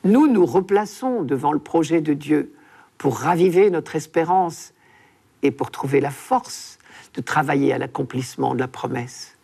Nous 0.05 0.29
nous 0.29 0.47
replaçons 0.47 1.21
devant 1.21 1.53
le 1.53 1.59
projet 1.59 2.01
de 2.01 2.15
Dieu 2.15 2.55
pour 2.97 3.19
raviver 3.19 3.69
notre 3.69 3.97
espérance 3.97 4.73
et 5.43 5.51
pour 5.51 5.71
trouver 5.71 6.01
la 6.01 6.11
force 6.11 6.72
de 7.15 7.21
travailler 7.21 7.73
à 7.73 7.79
l'accomplissement 7.79 8.55
de 8.55 8.61
la 8.61 8.69
promesse. 8.69 9.37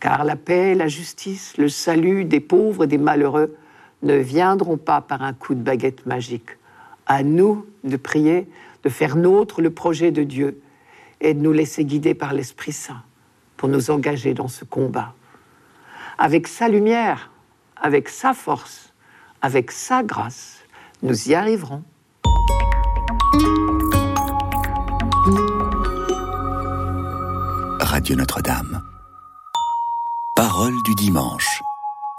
Car 0.00 0.24
la 0.24 0.36
paix, 0.36 0.74
la 0.74 0.88
justice, 0.88 1.56
le 1.58 1.68
salut 1.68 2.24
des 2.24 2.40
pauvres 2.40 2.84
et 2.84 2.86
des 2.86 2.98
malheureux 2.98 3.56
ne 4.02 4.14
viendront 4.14 4.76
pas 4.76 5.00
par 5.00 5.22
un 5.22 5.32
coup 5.32 5.54
de 5.54 5.60
baguette 5.60 6.06
magique 6.06 6.50
à 7.06 7.22
nous 7.22 7.66
de 7.84 7.96
prier, 7.96 8.48
de 8.84 8.88
faire 8.88 9.16
nôtre 9.16 9.60
le 9.60 9.70
projet 9.70 10.12
de 10.12 10.22
Dieu 10.22 10.60
et 11.20 11.34
de 11.34 11.40
nous 11.40 11.52
laisser 11.52 11.84
guider 11.84 12.14
par 12.14 12.32
l'Esprit 12.32 12.72
Saint 12.72 13.02
pour 13.56 13.68
nous 13.68 13.90
engager 13.90 14.34
dans 14.34 14.46
ce 14.46 14.64
combat. 14.64 15.14
Avec 16.18 16.46
sa 16.46 16.68
lumière, 16.68 17.30
avec 17.76 18.08
sa 18.08 18.34
force, 18.34 18.92
avec 19.42 19.70
sa 19.70 20.02
grâce, 20.02 20.58
nous 21.02 21.28
y 21.28 21.34
arriverons. 21.34 21.82
Radio 27.88 28.16
Notre-Dame. 28.16 28.82
Parole 30.36 30.74
du 30.84 30.94
dimanche. 30.94 31.62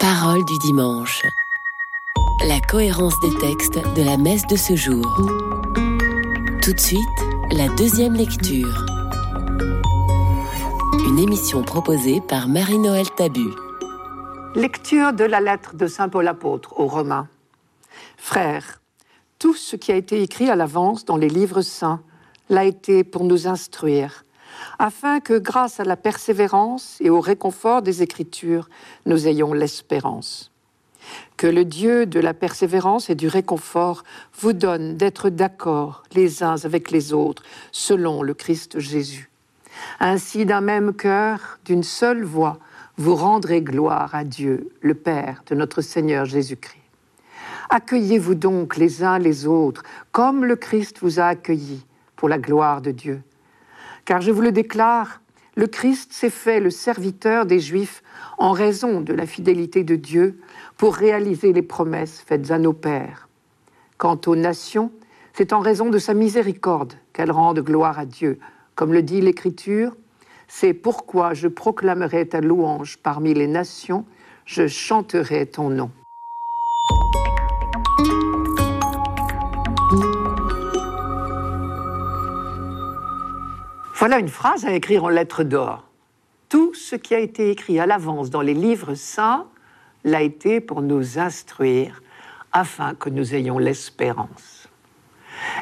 Parole 0.00 0.44
du 0.44 0.58
dimanche. 0.58 1.22
La 2.44 2.58
cohérence 2.58 3.14
des 3.20 3.32
textes 3.38 3.78
de 3.94 4.02
la 4.02 4.16
messe 4.16 4.44
de 4.48 4.56
ce 4.56 4.74
jour. 4.74 5.06
Tout 6.60 6.72
de 6.72 6.80
suite, 6.80 7.00
la 7.52 7.68
deuxième 7.76 8.14
lecture. 8.14 8.84
Une 11.06 11.20
émission 11.20 11.62
proposée 11.62 12.20
par 12.20 12.48
Marie-Noël 12.48 13.08
Tabu. 13.16 13.50
Lecture 14.56 15.12
de 15.12 15.22
la 15.22 15.40
lettre 15.40 15.76
de 15.76 15.86
Saint 15.86 16.08
Paul 16.08 16.26
apôtre 16.26 16.80
aux 16.80 16.88
Romains. 16.88 17.28
Frères, 18.16 18.80
tout 19.38 19.54
ce 19.54 19.76
qui 19.76 19.92
a 19.92 19.96
été 19.96 20.20
écrit 20.20 20.50
à 20.50 20.56
l'avance 20.56 21.04
dans 21.04 21.16
les 21.16 21.28
livres 21.28 21.62
saints 21.62 22.02
l'a 22.48 22.64
été 22.64 23.04
pour 23.04 23.22
nous 23.22 23.46
instruire, 23.46 24.24
afin 24.78 25.20
que 25.20 25.38
grâce 25.38 25.80
à 25.80 25.84
la 25.84 25.96
persévérance 25.96 26.96
et 27.00 27.10
au 27.10 27.20
réconfort 27.20 27.82
des 27.82 28.02
Écritures, 28.02 28.68
nous 29.06 29.26
ayons 29.26 29.52
l'espérance. 29.52 30.50
Que 31.36 31.46
le 31.46 31.64
Dieu 31.64 32.06
de 32.06 32.20
la 32.20 32.34
persévérance 32.34 33.10
et 33.10 33.14
du 33.14 33.28
réconfort 33.28 34.04
vous 34.38 34.52
donne 34.52 34.96
d'être 34.96 35.30
d'accord 35.30 36.02
les 36.14 36.42
uns 36.42 36.64
avec 36.64 36.90
les 36.90 37.12
autres 37.12 37.42
selon 37.72 38.22
le 38.22 38.34
Christ 38.34 38.78
Jésus. 38.78 39.30
Ainsi 39.98 40.44
d'un 40.44 40.60
même 40.60 40.92
cœur, 40.92 41.58
d'une 41.64 41.82
seule 41.82 42.22
voix, 42.22 42.58
vous 42.96 43.14
rendrez 43.14 43.62
gloire 43.62 44.14
à 44.14 44.24
Dieu, 44.24 44.68
le 44.82 44.94
Père 44.94 45.42
de 45.46 45.54
notre 45.54 45.80
Seigneur 45.80 46.26
Jésus-Christ. 46.26 46.76
Accueillez-vous 47.70 48.34
donc 48.34 48.76
les 48.76 49.02
uns 49.02 49.18
les 49.18 49.46
autres, 49.46 49.84
comme 50.12 50.44
le 50.44 50.56
Christ 50.56 50.98
vous 51.00 51.20
a 51.20 51.26
accueillis, 51.26 51.86
pour 52.16 52.28
la 52.28 52.38
gloire 52.38 52.82
de 52.82 52.90
Dieu. 52.90 53.22
Car 54.10 54.20
je 54.20 54.32
vous 54.32 54.40
le 54.40 54.50
déclare, 54.50 55.20
le 55.54 55.68
Christ 55.68 56.12
s'est 56.12 56.30
fait 56.30 56.58
le 56.58 56.70
serviteur 56.70 57.46
des 57.46 57.60
Juifs 57.60 58.02
en 58.38 58.50
raison 58.50 59.00
de 59.00 59.12
la 59.12 59.24
fidélité 59.24 59.84
de 59.84 59.94
Dieu 59.94 60.40
pour 60.76 60.96
réaliser 60.96 61.52
les 61.52 61.62
promesses 61.62 62.20
faites 62.26 62.50
à 62.50 62.58
nos 62.58 62.72
pères. 62.72 63.28
Quant 63.98 64.20
aux 64.26 64.34
nations, 64.34 64.90
c'est 65.32 65.52
en 65.52 65.60
raison 65.60 65.90
de 65.90 65.98
sa 65.98 66.12
miséricorde 66.12 66.94
qu'elles 67.12 67.30
rendent 67.30 67.60
gloire 67.60 68.00
à 68.00 68.04
Dieu. 68.04 68.40
Comme 68.74 68.92
le 68.92 69.04
dit 69.04 69.20
l'Écriture, 69.20 69.94
c'est 70.48 70.74
pourquoi 70.74 71.32
je 71.32 71.46
proclamerai 71.46 72.26
ta 72.26 72.40
louange 72.40 72.98
parmi 73.00 73.32
les 73.32 73.46
nations, 73.46 74.04
je 74.44 74.66
chanterai 74.66 75.46
ton 75.46 75.70
nom. 75.70 75.92
Voilà 84.00 84.18
une 84.18 84.28
phrase 84.28 84.64
à 84.64 84.72
écrire 84.72 85.04
en 85.04 85.10
lettres 85.10 85.44
d'or. 85.44 85.84
Tout 86.48 86.72
ce 86.72 86.96
qui 86.96 87.14
a 87.14 87.18
été 87.18 87.50
écrit 87.50 87.78
à 87.78 87.84
l'avance 87.84 88.30
dans 88.30 88.40
les 88.40 88.54
livres 88.54 88.94
saints 88.94 89.46
l'a 90.04 90.22
été 90.22 90.62
pour 90.62 90.80
nous 90.80 91.18
instruire, 91.18 92.02
afin 92.50 92.94
que 92.94 93.10
nous 93.10 93.34
ayons 93.34 93.58
l'espérance. 93.58 94.70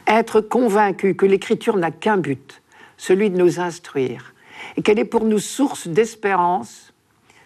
Être 0.06 0.40
convaincu 0.40 1.16
que 1.16 1.26
l'Écriture 1.26 1.76
n'a 1.76 1.90
qu'un 1.90 2.16
but, 2.16 2.62
celui 2.96 3.28
de 3.30 3.36
nous 3.36 3.58
instruire, 3.58 4.32
et 4.76 4.82
qu'elle 4.82 5.00
est 5.00 5.04
pour 5.04 5.24
nous 5.24 5.40
source 5.40 5.88
d'espérance, 5.88 6.92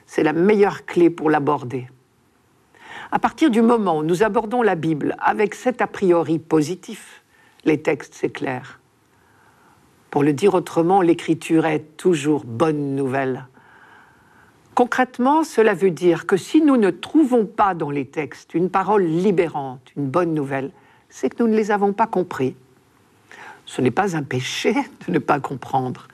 c'est 0.04 0.22
la 0.22 0.34
meilleure 0.34 0.84
clé 0.84 1.08
pour 1.08 1.30
l'aborder. 1.30 1.88
À 3.11 3.18
partir 3.18 3.50
du 3.50 3.62
moment 3.62 4.00
où 4.00 4.02
nous 4.02 4.22
abordons 4.22 4.61
la 4.61 4.75
Bible 4.75 5.16
avec 5.20 5.54
cet 5.54 5.80
a 5.80 5.87
priori 5.87 6.38
positif, 6.38 7.22
les 7.64 7.80
textes 7.80 8.12
s'éclairent. 8.12 8.82
Pour 10.12 10.23
le 10.23 10.35
dire 10.35 10.52
autrement, 10.52 11.00
l'écriture 11.00 11.64
est 11.64 11.97
toujours 11.97 12.45
bonne 12.45 12.95
nouvelle. 12.95 13.47
Concrètement, 14.75 15.42
cela 15.42 15.73
veut 15.73 15.90
dire 15.90 16.26
que 16.26 16.37
si 16.37 16.61
nous 16.61 16.76
ne 16.76 16.90
trouvons 16.90 17.47
pas 17.47 17.73
dans 17.73 17.88
les 17.88 18.04
textes 18.04 18.52
une 18.52 18.69
parole 18.69 19.04
libérante, 19.04 19.81
une 19.97 20.07
bonne 20.07 20.35
nouvelle, 20.35 20.71
c'est 21.09 21.31
que 21.31 21.42
nous 21.42 21.49
ne 21.49 21.57
les 21.57 21.71
avons 21.71 21.95
pas 21.95 22.07
compris. 22.07 22.54
Ce 23.64 23.81
n'est 23.81 23.90
pas 23.90 24.14
un 24.14 24.23
péché 24.23 24.75
de 25.09 25.12
ne 25.12 25.19
pas 25.19 25.40
comprendre. 25.40 26.09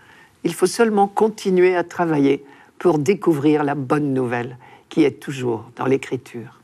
Il 0.45 0.55
faut 0.55 0.67
seulement 0.67 1.09
continuer 1.09 1.75
à 1.75 1.83
travailler 1.83 2.45
pour 2.79 3.01
découvrir 3.01 3.65
la 3.65 3.75
bonne 3.75 4.15
nouvelle 4.15 4.59
qui 4.91 5.03
est 5.03 5.21
toujours 5.21 5.73
dans 5.75 5.87
l'écriture. 5.87 6.61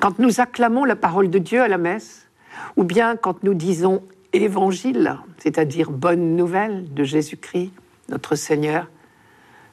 Quand 0.00 0.18
nous 0.18 0.40
acclamons 0.40 0.86
la 0.86 0.96
parole 0.96 1.28
de 1.28 1.38
Dieu 1.38 1.60
à 1.60 1.68
la 1.68 1.76
messe, 1.76 2.28
ou 2.76 2.84
bien 2.84 3.14
quand 3.14 3.42
nous 3.42 3.52
disons 3.52 4.02
évangile, 4.32 5.18
c'est-à-dire 5.38 5.90
bonne 5.90 6.36
nouvelle 6.36 6.92
de 6.92 7.04
Jésus-Christ, 7.04 7.72
notre 8.08 8.34
Seigneur, 8.34 8.88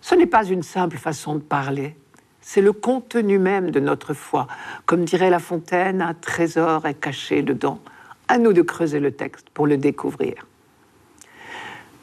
ce 0.02 0.16
n'est 0.16 0.26
pas 0.26 0.46
une 0.46 0.64
simple 0.64 0.98
façon 0.98 1.36
de 1.36 1.42
parler, 1.42 1.96
c'est 2.42 2.62
le 2.62 2.74
contenu 2.74 3.40
même 3.40 3.72
de 3.72 3.80
notre 3.80 4.14
foi. 4.14 4.48
Comme 4.86 5.04
dirait 5.04 5.32
La 5.32 5.40
Fontaine, 5.40 6.02
un 6.02 6.14
trésor 6.14 6.86
est 6.86 6.94
caché 6.94 7.42
dedans. 7.42 7.80
À 8.28 8.38
nous 8.38 8.54
de 8.54 8.62
creuser 8.62 9.00
le 9.00 9.12
texte 9.12 9.50
pour 9.50 9.66
le 9.66 9.78
découvrir. 9.78 10.46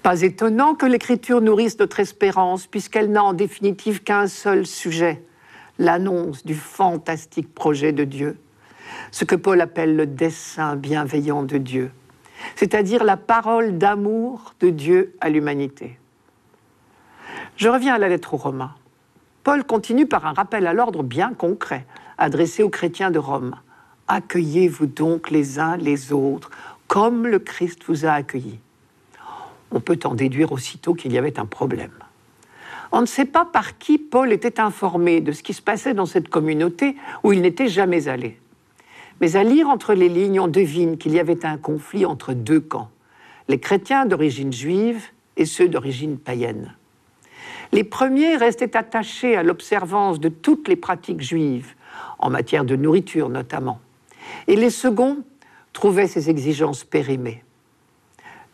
Pas 0.03 0.23
étonnant 0.23 0.75
que 0.75 0.85
l'Écriture 0.85 1.41
nourrisse 1.41 1.79
notre 1.79 2.01
espérance, 2.01 2.67
puisqu'elle 2.67 3.13
n'a 3.13 3.23
en 3.23 3.35
définitive 3.35 4.03
qu'un 4.03 4.27
seul 4.27 4.67
sujet, 4.67 5.23
l'annonce 5.79 6.45
du 6.45 6.57
fantastique 6.57 7.55
projet 7.55 7.93
de 7.93 8.03
Dieu, 8.03 8.37
ce 9.13 9.25
que 9.25 9.37
Paul 9.37 9.61
appelle 9.61 9.95
le 9.95 10.07
dessein 10.07 10.75
bienveillant 10.75 11.45
de 11.45 11.59
Dieu 11.59 11.93
c'est-à-dire 12.57 13.05
la 13.05 13.17
parole 13.17 13.79
d'amour 13.79 14.55
de 14.61 14.71
Dieu 14.71 15.15
à 15.21 15.29
l'humanité. 15.29 15.99
Je 17.57 17.69
reviens 17.69 17.95
à 17.95 17.99
la 17.99 18.09
lettre 18.09 18.35
aux 18.35 18.39
Romains. 18.39 18.75
Paul 19.45 19.65
continue 19.65 20.07
par 20.07 20.27
un 20.27 20.33
rappel 20.33 20.67
à 20.67 20.73
l'ordre 20.73 21.03
bien 21.03 21.35
concret, 21.35 21.87
adressé 22.19 22.63
aux 22.63 22.71
chrétiens 22.71 23.11
de 23.11 23.19
Rome. 23.19 23.57
Accueillez-vous 24.09 24.87
donc 24.87 25.31
les 25.31 25.59
uns 25.59 25.77
les 25.77 26.13
autres, 26.13 26.51
comme 26.87 27.27
le 27.27 27.39
Christ 27.39 27.83
vous 27.87 28.07
a 28.07 28.13
accueillis. 28.13 28.61
On 29.71 29.81
peut 29.81 29.99
en 30.05 30.15
déduire 30.15 30.53
aussitôt 30.53 30.95
qu'il 30.95 31.13
y 31.13 31.19
avait 31.19 31.41
un 31.41 31.47
problème. 31.47 31.93
On 32.93 33.01
ne 33.01 33.07
sait 33.07 33.25
pas 33.25 33.47
par 33.47 33.79
qui 33.79 33.97
Paul 33.97 34.33
était 34.33 34.61
informé 34.61 35.23
de 35.23 35.33
ce 35.33 35.43
qui 35.43 35.55
se 35.55 35.63
passait 35.63 35.95
dans 35.95 36.05
cette 36.05 36.29
communauté 36.29 36.97
où 37.25 37.33
il 37.33 37.41
n'était 37.41 37.69
jamais 37.69 38.07
allé. 38.07 38.39
Mais 39.23 39.37
à 39.37 39.45
lire 39.45 39.69
entre 39.69 39.95
les 39.95 40.09
lignes, 40.09 40.41
on 40.41 40.49
devine 40.49 40.99
qu'il 40.99 41.13
y 41.13 41.21
avait 41.21 41.47
un 41.47 41.57
conflit 41.57 42.05
entre 42.05 42.33
deux 42.33 42.59
camps, 42.59 42.91
les 43.47 43.61
chrétiens 43.61 44.05
d'origine 44.05 44.53
juive 44.53 45.01
et 45.37 45.45
ceux 45.45 45.69
d'origine 45.69 46.19
païenne. 46.19 46.75
Les 47.71 47.85
premiers 47.85 48.37
restaient 48.37 48.77
attachés 48.77 49.37
à 49.37 49.45
l'observance 49.45 50.19
de 50.19 50.29
toutes 50.29 50.67
les 50.67 50.75
pratiques 50.75 51.23
juives, 51.23 51.75
en 52.19 52.31
matière 52.31 52.65
de 52.65 52.75
nourriture 52.75 53.29
notamment, 53.29 53.79
et 54.49 54.57
les 54.57 54.71
seconds 54.71 55.19
trouvaient 55.73 56.09
ces 56.09 56.29
exigences 56.29 56.83
périmées. 56.83 57.45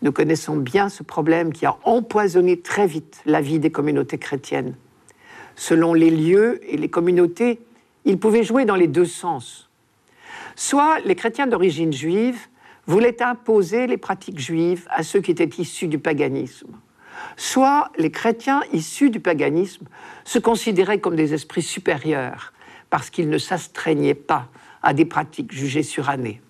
Nous 0.03 0.13
connaissons 0.13 0.59
bien 0.59 0.91
ce 0.91 1.03
problème 1.03 1.55
qui 1.55 1.65
a 1.65 1.79
empoisonné 1.85 2.61
très 2.61 2.87
vite 2.87 3.23
la 3.25 3.41
vie 3.41 3.59
des 3.59 3.71
communautés 3.71 4.19
chrétiennes. 4.19 4.77
Selon 5.57 5.95
les 5.95 6.11
lieux 6.11 6.61
et 6.71 6.77
les 6.77 6.91
communautés, 6.91 7.59
il 8.05 8.19
pouvait 8.19 8.45
jouer 8.45 8.67
dans 8.67 8.77
les 8.77 8.87
deux 8.87 9.07
sens. 9.07 9.68
Soit 10.59 10.99
les 11.05 11.15
chrétiens 11.15 11.47
d'origine 11.47 11.93
juive 11.93 12.49
voulaient 12.89 13.23
imposer 13.23 13.87
les 13.87 13.97
pratiques 13.97 14.41
juives 14.41 14.89
à 14.91 15.05
ceux 15.05 15.21
qui 15.21 15.31
étaient 15.31 15.49
issus 15.63 15.87
du 15.87 16.01
paganisme. 16.01 16.73
Soit 17.37 17.93
les 17.97 18.11
chrétiens 18.11 18.63
issus 18.73 19.09
du 19.09 19.21
paganisme 19.21 19.87
se 20.25 20.41
considéraient 20.41 20.99
comme 20.99 21.15
des 21.15 21.33
esprits 21.33 21.63
supérieurs 21.63 22.53
parce 22.91 23.09
qu'ils 23.09 23.31
ne 23.31 23.39
s'astreignaient 23.39 24.15
pas 24.15 24.49
à 24.83 24.95
des 24.95 25.05
pratiques 25.05 25.53
jugées 25.53 25.85
surannées. 25.85 26.43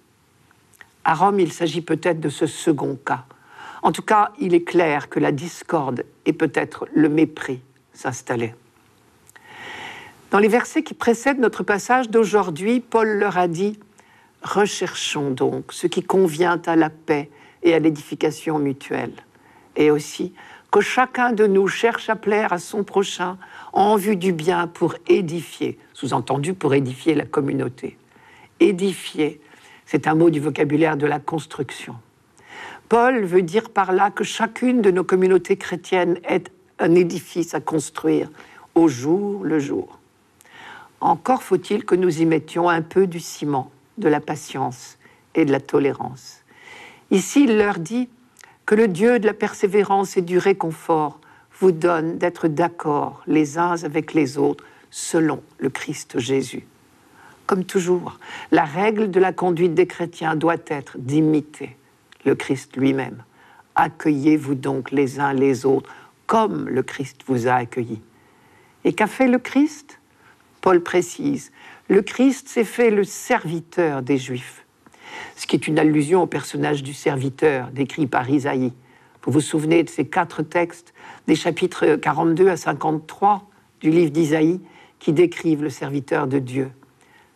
À 1.05 1.13
Rome, 1.13 1.39
il 1.39 1.53
s'agit 1.53 1.83
peut-être 1.83 2.19
de 2.19 2.31
ce 2.31 2.47
second 2.47 2.97
cas. 2.97 3.27
En 3.83 3.93
tout 3.93 4.01
cas, 4.01 4.33
il 4.39 4.55
est 4.55 4.65
clair 4.65 5.11
que 5.11 5.21
la 5.21 5.33
discorde 5.33 6.07
et 6.25 6.33
peut-être 6.33 6.89
le 6.95 7.11
mépris 7.11 7.61
s'installaient. 7.93 8.55
Dans 10.31 10.39
les 10.39 10.49
versets 10.49 10.83
qui 10.83 10.95
précèdent 10.95 11.41
notre 11.41 11.63
passage 11.63 12.09
d'aujourd'hui, 12.09 12.81
Paul 12.81 13.19
leur 13.19 13.37
a 13.37 13.49
dit 13.49 13.79
Recherchons 14.49 15.31
donc 15.31 15.75
ce 15.75 15.87
qui 15.87 16.03
convient 16.03 16.59
à 16.65 16.75
la 16.75 16.89
paix 16.89 17.29
et 17.63 17.75
à 17.75 17.79
l'édification 17.79 18.59
mutuelle. 18.59 19.13
Et 19.77 19.91
aussi 19.91 20.33
que 20.71 20.81
chacun 20.81 21.33
de 21.33 21.47
nous 21.47 21.69
cherche 21.69 22.09
à 22.09 22.17
plaire 22.17 22.55
à 22.55 22.59
son 22.59 22.83
prochain 22.83 23.37
en 23.75 23.97
vue 23.97 24.17
du 24.17 24.33
bien 24.33 24.67
pour 24.67 24.95
édifier, 25.07 25.79
sous-entendu 25.93 26.55
pour 26.55 26.73
édifier 26.73 27.15
la 27.15 27.27
communauté. 27.27 27.99
Édifier, 28.59 29.39
c'est 29.85 30.07
un 30.07 30.15
mot 30.15 30.31
du 30.31 30.41
vocabulaire 30.41 30.97
de 30.97 31.07
la 31.07 31.19
construction. 31.19 31.97
Paul 32.89 33.27
veut 33.27 33.43
dire 33.43 33.69
par 33.69 33.93
là 33.93 34.11
que 34.11 34.25
chacune 34.25 34.81
de 34.81 34.91
nos 34.91 35.05
communautés 35.05 35.59
chrétiennes 35.59 36.19
est 36.27 36.51
un 36.79 36.95
édifice 36.95 37.53
à 37.53 37.61
construire 37.61 38.31
au 38.75 38.89
jour 38.89 39.45
le 39.45 39.59
jour. 39.59 39.99
Encore 41.03 41.43
faut-il 41.43 41.85
que 41.85 41.95
nous 41.95 42.23
y 42.23 42.25
mettions 42.25 42.71
un 42.71 42.81
peu 42.81 43.07
du 43.07 43.21
ciment 43.21 43.71
de 43.99 44.09
la 44.09 44.21
patience 44.21 44.99
et 45.35 45.45
de 45.45 45.53
la 45.53 45.61
tolérance. 45.61 46.43
Ici, 47.11 47.45
il 47.45 47.57
leur 47.57 47.79
dit 47.79 48.09
que 48.67 48.75
le 48.75 48.89
Dieu 48.89 49.19
de 49.19 49.27
la 49.27 49.35
persévérance 49.35 50.17
et 50.17 50.23
du 50.23 50.39
réconfort 50.39 51.21
vous 51.61 51.73
donne 51.73 52.19
d'être 52.19 52.49
d'accord 52.49 53.23
les 53.27 53.59
uns 53.59 53.83
avec 53.83 54.15
les 54.15 54.39
autres 54.39 54.65
selon 54.91 55.43
le 55.59 55.71
Christ 55.71 56.19
Jésus. 56.19 56.67
Comme 57.47 57.65
toujours, 57.65 58.19
la 58.51 58.65
règle 58.65 59.11
de 59.11 59.21
la 59.21 59.33
conduite 59.33 59.75
des 59.75 59.87
chrétiens 59.87 60.37
doit 60.37 60.57
être 60.67 60.99
d'imiter 60.99 61.77
le 62.25 62.35
Christ 62.35 62.77
lui-même. 62.77 63.25
Accueillez-vous 63.75 64.55
donc 64.55 64.91
les 64.91 65.19
uns 65.19 65.33
les 65.33 65.65
autres 65.65 65.91
comme 66.27 66.69
le 66.69 66.83
Christ 66.83 67.23
vous 67.27 67.49
a 67.49 67.55
accueillis. 67.55 68.03
Et 68.85 68.93
qu'a 68.93 69.07
fait 69.07 69.29
le 69.29 69.39
Christ? 69.39 69.99
Paul 70.61 70.83
précise 70.83 71.51
le 71.89 72.03
Christ 72.03 72.49
s'est 72.49 72.65
fait 72.65 72.91
le 72.91 73.05
serviteur 73.05 74.03
des 74.03 74.19
Juifs, 74.19 74.67
ce 75.37 75.47
qui 75.47 75.57
est 75.57 75.67
une 75.67 75.79
allusion 75.79 76.23
au 76.23 76.27
personnage 76.27 76.83
du 76.83 76.93
serviteur 76.93 77.71
décrit 77.73 78.07
par 78.07 78.29
Isaïe. 78.29 78.73
Vous 79.25 79.33
vous 79.33 79.41
souvenez 79.41 79.83
de 79.83 79.89
ces 79.89 80.07
quatre 80.07 80.43
textes 80.43 80.93
des 81.27 81.35
chapitres 81.35 81.97
42 81.97 82.49
à 82.49 82.57
53 82.57 83.49
du 83.81 83.91
livre 83.91 84.11
d'Isaïe 84.11 84.61
qui 84.99 85.13
décrivent 85.13 85.63
le 85.63 85.71
serviteur 85.71 86.27
de 86.27 86.39
Dieu. 86.39 86.71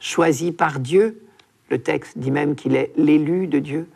Choisi 0.01 0.53
par 0.53 0.81
Dieu, 0.81 1.23
le 1.71 1.79
texte 1.79 2.19
dit 2.19 2.31
même 2.31 2.55
qu'il 2.55 2.77
est 2.77 2.93
l'élu 2.97 3.47
de 3.47 3.59
Dieu, 3.59 3.89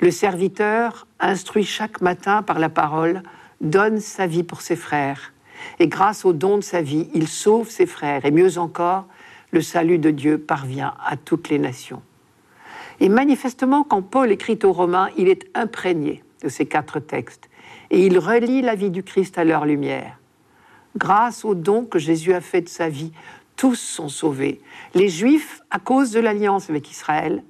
le 0.00 0.10
serviteur, 0.10 1.06
instruit 1.20 1.64
chaque 1.64 2.00
matin 2.00 2.42
par 2.42 2.58
la 2.58 2.68
parole, 2.68 3.22
donne 3.60 4.00
sa 4.00 4.26
vie 4.26 4.44
pour 4.44 4.62
ses 4.62 4.76
frères. 4.76 5.32
Et 5.80 5.88
grâce 5.88 6.24
au 6.24 6.32
don 6.32 6.56
de 6.56 6.62
sa 6.62 6.80
vie, 6.80 7.08
il 7.14 7.26
sauve 7.26 7.68
ses 7.68 7.86
frères. 7.86 8.24
Et 8.24 8.30
mieux 8.30 8.58
encore, 8.58 9.06
le 9.50 9.60
salut 9.60 9.98
de 9.98 10.10
Dieu 10.10 10.38
parvient 10.38 10.94
à 11.04 11.16
toutes 11.16 11.48
les 11.48 11.58
nations. 11.58 12.02
Et 13.00 13.08
manifestement, 13.08 13.84
quand 13.84 14.02
Paul 14.02 14.30
écrit 14.30 14.58
aux 14.64 14.72
Romains, 14.72 15.10
il 15.16 15.28
est 15.28 15.46
imprégné 15.54 16.22
de 16.42 16.48
ces 16.48 16.66
quatre 16.66 17.00
textes 17.00 17.48
et 17.90 18.04
il 18.04 18.18
relie 18.18 18.62
la 18.62 18.74
vie 18.74 18.90
du 18.90 19.02
Christ 19.02 19.38
à 19.38 19.44
leur 19.44 19.64
lumière. 19.64 20.18
Grâce 20.96 21.44
au 21.44 21.54
don 21.54 21.84
que 21.84 21.98
Jésus 21.98 22.34
a 22.34 22.40
fait 22.40 22.62
de 22.62 22.68
sa 22.68 22.88
vie, 22.88 23.12
tous 23.56 23.76
sont 23.76 24.08
sauvés. 24.08 24.60
Les 24.94 25.08
Juifs 25.08 25.62
à 25.70 25.78
cause 25.78 26.10
de 26.10 26.20
l'alliance 26.20 26.70
avec 26.70 26.90
Israël, 26.90 27.42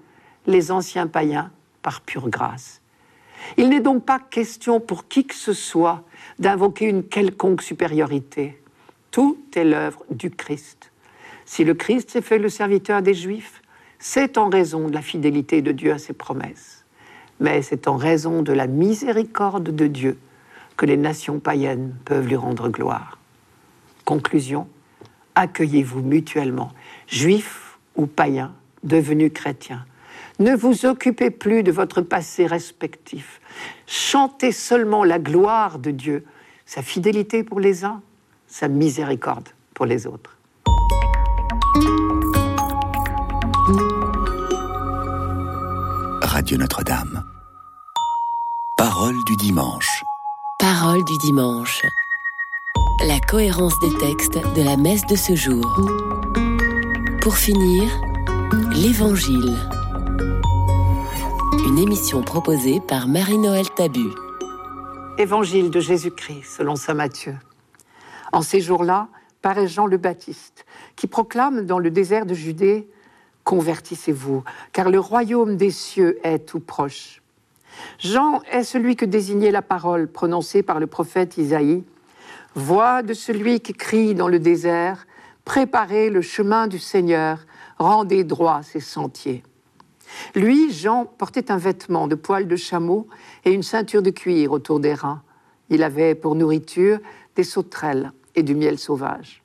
les 0.46 0.70
anciens 0.70 1.06
païens 1.06 1.50
par 1.82 2.00
pure 2.00 2.28
grâce. 2.28 2.82
Il 3.56 3.68
n'est 3.68 3.80
donc 3.80 4.04
pas 4.04 4.18
question 4.18 4.80
pour 4.80 5.08
qui 5.08 5.24
que 5.24 5.34
ce 5.34 5.52
soit 5.52 6.04
d'invoquer 6.38 6.86
une 6.86 7.04
quelconque 7.04 7.62
supériorité. 7.62 8.60
Tout 9.10 9.38
est 9.54 9.64
l'œuvre 9.64 10.04
du 10.10 10.30
Christ. 10.30 10.90
Si 11.48 11.64
le 11.64 11.72
Christ 11.72 12.10
s'est 12.10 12.20
fait 12.20 12.38
le 12.38 12.50
serviteur 12.50 13.00
des 13.00 13.14
Juifs, 13.14 13.62
c'est 13.98 14.36
en 14.36 14.50
raison 14.50 14.86
de 14.86 14.92
la 14.92 15.00
fidélité 15.00 15.62
de 15.62 15.72
Dieu 15.72 15.92
à 15.92 15.98
ses 15.98 16.12
promesses, 16.12 16.84
mais 17.40 17.62
c'est 17.62 17.88
en 17.88 17.96
raison 17.96 18.42
de 18.42 18.52
la 18.52 18.66
miséricorde 18.66 19.74
de 19.74 19.86
Dieu 19.86 20.18
que 20.76 20.84
les 20.84 20.98
nations 20.98 21.40
païennes 21.40 21.96
peuvent 22.04 22.28
lui 22.28 22.36
rendre 22.36 22.68
gloire. 22.68 23.16
Conclusion, 24.04 24.68
accueillez-vous 25.36 26.02
mutuellement, 26.02 26.70
juifs 27.06 27.78
ou 27.96 28.06
païens 28.06 28.52
devenus 28.82 29.32
chrétiens. 29.32 29.86
Ne 30.40 30.54
vous 30.54 30.84
occupez 30.84 31.30
plus 31.30 31.62
de 31.62 31.72
votre 31.72 32.02
passé 32.02 32.46
respectif. 32.46 33.40
Chantez 33.86 34.52
seulement 34.52 35.02
la 35.02 35.18
gloire 35.18 35.78
de 35.78 35.92
Dieu, 35.92 36.26
sa 36.66 36.82
fidélité 36.82 37.42
pour 37.42 37.58
les 37.58 37.86
uns, 37.86 38.02
sa 38.46 38.68
miséricorde 38.68 39.48
pour 39.72 39.86
les 39.86 40.06
autres. 40.06 40.37
Radio 46.38 46.56
Notre-Dame. 46.56 47.24
Parole 48.76 49.16
du 49.26 49.34
dimanche. 49.34 50.04
Parole 50.60 51.04
du 51.04 51.18
dimanche. 51.18 51.82
La 53.04 53.18
cohérence 53.18 53.76
des 53.80 53.92
textes 53.98 54.38
de 54.54 54.62
la 54.62 54.76
messe 54.76 55.04
de 55.06 55.16
ce 55.16 55.34
jour. 55.34 55.66
Pour 57.20 57.36
finir, 57.36 57.90
l'Évangile. 58.70 59.56
Une 61.66 61.78
émission 61.78 62.22
proposée 62.22 62.78
par 62.86 63.08
Marie-Noël 63.08 63.68
Tabu. 63.70 64.06
Évangile 65.18 65.72
de 65.72 65.80
Jésus-Christ 65.80 66.44
selon 66.44 66.76
saint 66.76 66.94
Matthieu. 66.94 67.36
En 68.32 68.42
ces 68.42 68.60
jours-là, 68.60 69.08
paraît 69.42 69.66
Jean 69.66 69.86
le 69.86 69.96
Baptiste, 69.96 70.66
qui 70.94 71.08
proclame 71.08 71.66
dans 71.66 71.80
le 71.80 71.90
désert 71.90 72.26
de 72.26 72.34
Judée 72.34 72.88
Convertissez-vous, 73.48 74.44
car 74.74 74.90
le 74.90 75.00
royaume 75.00 75.56
des 75.56 75.70
cieux 75.70 76.18
est 76.22 76.40
tout 76.40 76.60
proche. 76.60 77.22
Jean 77.98 78.42
est 78.52 78.62
celui 78.62 78.94
que 78.94 79.06
désignait 79.06 79.50
la 79.50 79.62
parole 79.62 80.06
prononcée 80.06 80.62
par 80.62 80.78
le 80.78 80.86
prophète 80.86 81.38
Isaïe. 81.38 81.82
Voix 82.54 83.02
de 83.02 83.14
celui 83.14 83.60
qui 83.60 83.72
crie 83.72 84.14
dans 84.14 84.28
le 84.28 84.38
désert, 84.38 85.06
Préparez 85.46 86.10
le 86.10 86.20
chemin 86.20 86.66
du 86.66 86.78
Seigneur, 86.78 87.46
rendez 87.78 88.22
droit 88.22 88.62
ses 88.62 88.80
sentiers. 88.80 89.42
Lui, 90.34 90.70
Jean, 90.70 91.06
portait 91.06 91.50
un 91.50 91.56
vêtement 91.56 92.06
de 92.06 92.16
poils 92.16 92.48
de 92.48 92.56
chameau 92.56 93.08
et 93.46 93.52
une 93.52 93.62
ceinture 93.62 94.02
de 94.02 94.10
cuir 94.10 94.52
autour 94.52 94.78
des 94.78 94.92
reins. 94.92 95.22
Il 95.70 95.82
avait 95.82 96.14
pour 96.14 96.34
nourriture 96.34 96.98
des 97.34 97.44
sauterelles 97.44 98.12
et 98.34 98.42
du 98.42 98.54
miel 98.54 98.78
sauvage. 98.78 99.42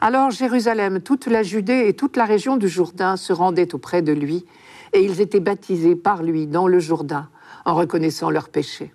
Alors 0.00 0.30
Jérusalem, 0.30 1.00
toute 1.00 1.26
la 1.26 1.42
Judée 1.42 1.88
et 1.88 1.94
toute 1.94 2.16
la 2.16 2.24
région 2.24 2.56
du 2.56 2.68
Jourdain 2.68 3.16
se 3.16 3.32
rendaient 3.32 3.74
auprès 3.74 4.02
de 4.02 4.12
lui, 4.12 4.44
et 4.92 5.04
ils 5.04 5.20
étaient 5.20 5.40
baptisés 5.40 5.96
par 5.96 6.22
lui 6.22 6.46
dans 6.46 6.66
le 6.66 6.80
Jourdain, 6.80 7.28
en 7.64 7.74
reconnaissant 7.74 8.30
leurs 8.30 8.48
péchés. 8.48 8.92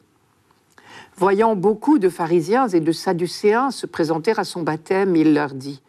Voyant 1.18 1.56
beaucoup 1.56 1.98
de 2.00 2.10
pharisiens 2.10 2.68
et 2.68 2.82
de 2.82 2.92
sadducéens 2.92 3.72
se 3.72 3.86
présenter 3.86 4.34
à 4.38 4.44
son 4.44 4.64
baptême, 4.64 5.16
il 5.16 5.34
leur 5.34 5.54
dit 5.54 5.82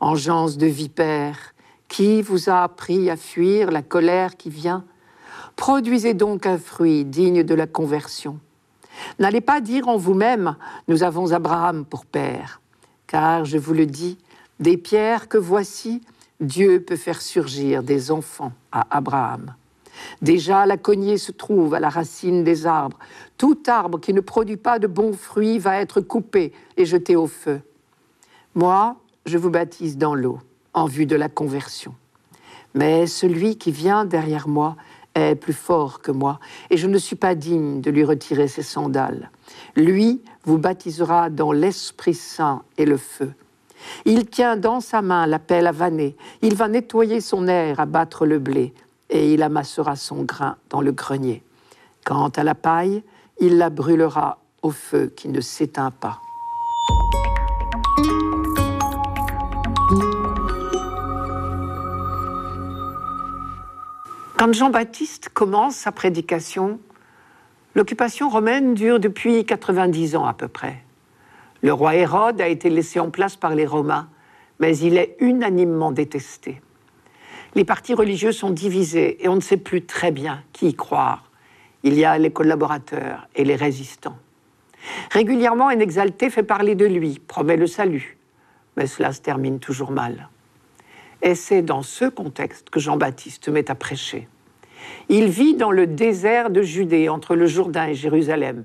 Engeance 0.00 0.56
de 0.56 0.66
vipères, 0.66 1.54
qui 1.88 2.22
vous 2.22 2.48
a 2.48 2.62
appris 2.62 3.10
à 3.10 3.16
fuir 3.16 3.70
la 3.70 3.82
colère 3.82 4.36
qui 4.36 4.48
vient? 4.48 4.84
Produisez 5.56 6.14
donc 6.14 6.46
un 6.46 6.56
fruit 6.56 7.04
digne 7.04 7.42
de 7.42 7.54
la 7.54 7.66
conversion. 7.66 8.38
N'allez 9.18 9.42
pas 9.42 9.60
dire 9.60 9.88
en 9.88 9.98
vous-même 9.98 10.56
Nous 10.88 11.02
avons 11.02 11.32
Abraham 11.32 11.84
pour 11.84 12.06
père 12.06 12.62
car 13.12 13.44
je 13.44 13.58
vous 13.58 13.74
le 13.74 13.84
dis, 13.84 14.16
des 14.62 14.76
pierres 14.76 15.28
que 15.28 15.38
voici, 15.38 16.00
Dieu 16.40 16.80
peut 16.80 16.96
faire 16.96 17.20
surgir 17.20 17.82
des 17.82 18.10
enfants 18.10 18.52
à 18.70 18.86
Abraham. 18.96 19.54
Déjà, 20.22 20.66
la 20.66 20.76
cognée 20.76 21.18
se 21.18 21.32
trouve 21.32 21.74
à 21.74 21.80
la 21.80 21.88
racine 21.88 22.44
des 22.44 22.66
arbres. 22.66 22.98
Tout 23.36 23.58
arbre 23.66 24.00
qui 24.00 24.14
ne 24.14 24.20
produit 24.20 24.56
pas 24.56 24.78
de 24.78 24.86
bons 24.86 25.12
fruits 25.12 25.58
va 25.58 25.80
être 25.80 26.00
coupé 26.00 26.52
et 26.76 26.86
jeté 26.86 27.16
au 27.16 27.26
feu. 27.26 27.60
Moi, 28.54 28.96
je 29.26 29.36
vous 29.36 29.50
baptise 29.50 29.98
dans 29.98 30.14
l'eau, 30.14 30.38
en 30.74 30.86
vue 30.86 31.06
de 31.06 31.16
la 31.16 31.28
conversion. 31.28 31.94
Mais 32.74 33.06
celui 33.06 33.58
qui 33.58 33.72
vient 33.72 34.04
derrière 34.04 34.48
moi 34.48 34.76
est 35.14 35.34
plus 35.34 35.52
fort 35.52 36.00
que 36.00 36.10
moi, 36.10 36.40
et 36.70 36.76
je 36.76 36.86
ne 36.86 36.98
suis 36.98 37.16
pas 37.16 37.34
digne 37.34 37.80
de 37.80 37.90
lui 37.90 38.04
retirer 38.04 38.48
ses 38.48 38.62
sandales. 38.62 39.30
Lui 39.76 40.22
vous 40.44 40.58
baptisera 40.58 41.30
dans 41.30 41.52
l'Esprit 41.52 42.14
Saint 42.14 42.62
et 42.78 42.86
le 42.86 42.96
feu. 42.96 43.32
Il 44.04 44.26
tient 44.26 44.56
dans 44.56 44.80
sa 44.80 45.02
main 45.02 45.26
la 45.26 45.38
pelle 45.38 45.66
à 45.66 45.72
vanner, 45.72 46.16
il 46.42 46.54
va 46.54 46.68
nettoyer 46.68 47.20
son 47.20 47.46
air 47.48 47.80
à 47.80 47.86
battre 47.86 48.26
le 48.26 48.38
blé, 48.38 48.72
et 49.10 49.34
il 49.34 49.42
amassera 49.42 49.96
son 49.96 50.22
grain 50.22 50.56
dans 50.70 50.80
le 50.80 50.92
grenier. 50.92 51.42
Quant 52.04 52.28
à 52.28 52.44
la 52.44 52.54
paille, 52.54 53.02
il 53.40 53.58
la 53.58 53.70
brûlera 53.70 54.38
au 54.62 54.70
feu 54.70 55.12
qui 55.14 55.28
ne 55.28 55.40
s'éteint 55.40 55.90
pas. 55.90 56.20
Quand 64.36 64.52
Jean-Baptiste 64.52 65.28
commence 65.28 65.76
sa 65.76 65.92
prédication, 65.92 66.80
L'occupation 67.74 68.28
romaine 68.28 68.74
dure 68.74 69.00
depuis 69.00 69.46
90 69.46 70.16
ans 70.16 70.26
à 70.26 70.34
peu 70.34 70.48
près. 70.48 70.84
Le 71.62 71.72
roi 71.72 71.94
Hérode 71.94 72.40
a 72.40 72.48
été 72.48 72.70
laissé 72.70 72.98
en 72.98 73.10
place 73.10 73.36
par 73.36 73.54
les 73.54 73.66
Romains, 73.66 74.08
mais 74.58 74.76
il 74.78 74.98
est 74.98 75.16
unanimement 75.20 75.92
détesté. 75.92 76.60
Les 77.54 77.64
partis 77.64 77.94
religieux 77.94 78.32
sont 78.32 78.50
divisés 78.50 79.24
et 79.24 79.28
on 79.28 79.36
ne 79.36 79.40
sait 79.40 79.56
plus 79.56 79.84
très 79.84 80.10
bien 80.10 80.42
qui 80.52 80.68
y 80.68 80.74
croire. 80.74 81.30
Il 81.84 81.94
y 81.94 82.04
a 82.04 82.18
les 82.18 82.32
collaborateurs 82.32 83.28
et 83.36 83.44
les 83.44 83.56
résistants. 83.56 84.16
Régulièrement, 85.10 85.68
un 85.68 85.78
exalté 85.78 86.30
fait 86.30 86.42
parler 86.42 86.74
de 86.74 86.86
lui, 86.86 87.20
promet 87.26 87.56
le 87.56 87.66
salut, 87.66 88.18
mais 88.76 88.86
cela 88.86 89.12
se 89.12 89.20
termine 89.20 89.60
toujours 89.60 89.92
mal. 89.92 90.28
Et 91.22 91.36
c'est 91.36 91.62
dans 91.62 91.82
ce 91.82 92.06
contexte 92.06 92.70
que 92.70 92.80
Jean-Baptiste 92.80 93.48
met 93.48 93.70
à 93.70 93.76
prêcher. 93.76 94.28
Il 95.08 95.26
vit 95.26 95.54
dans 95.54 95.70
le 95.70 95.86
désert 95.86 96.50
de 96.50 96.62
Judée, 96.62 97.08
entre 97.08 97.36
le 97.36 97.46
Jourdain 97.46 97.86
et 97.86 97.94
Jérusalem. 97.94 98.64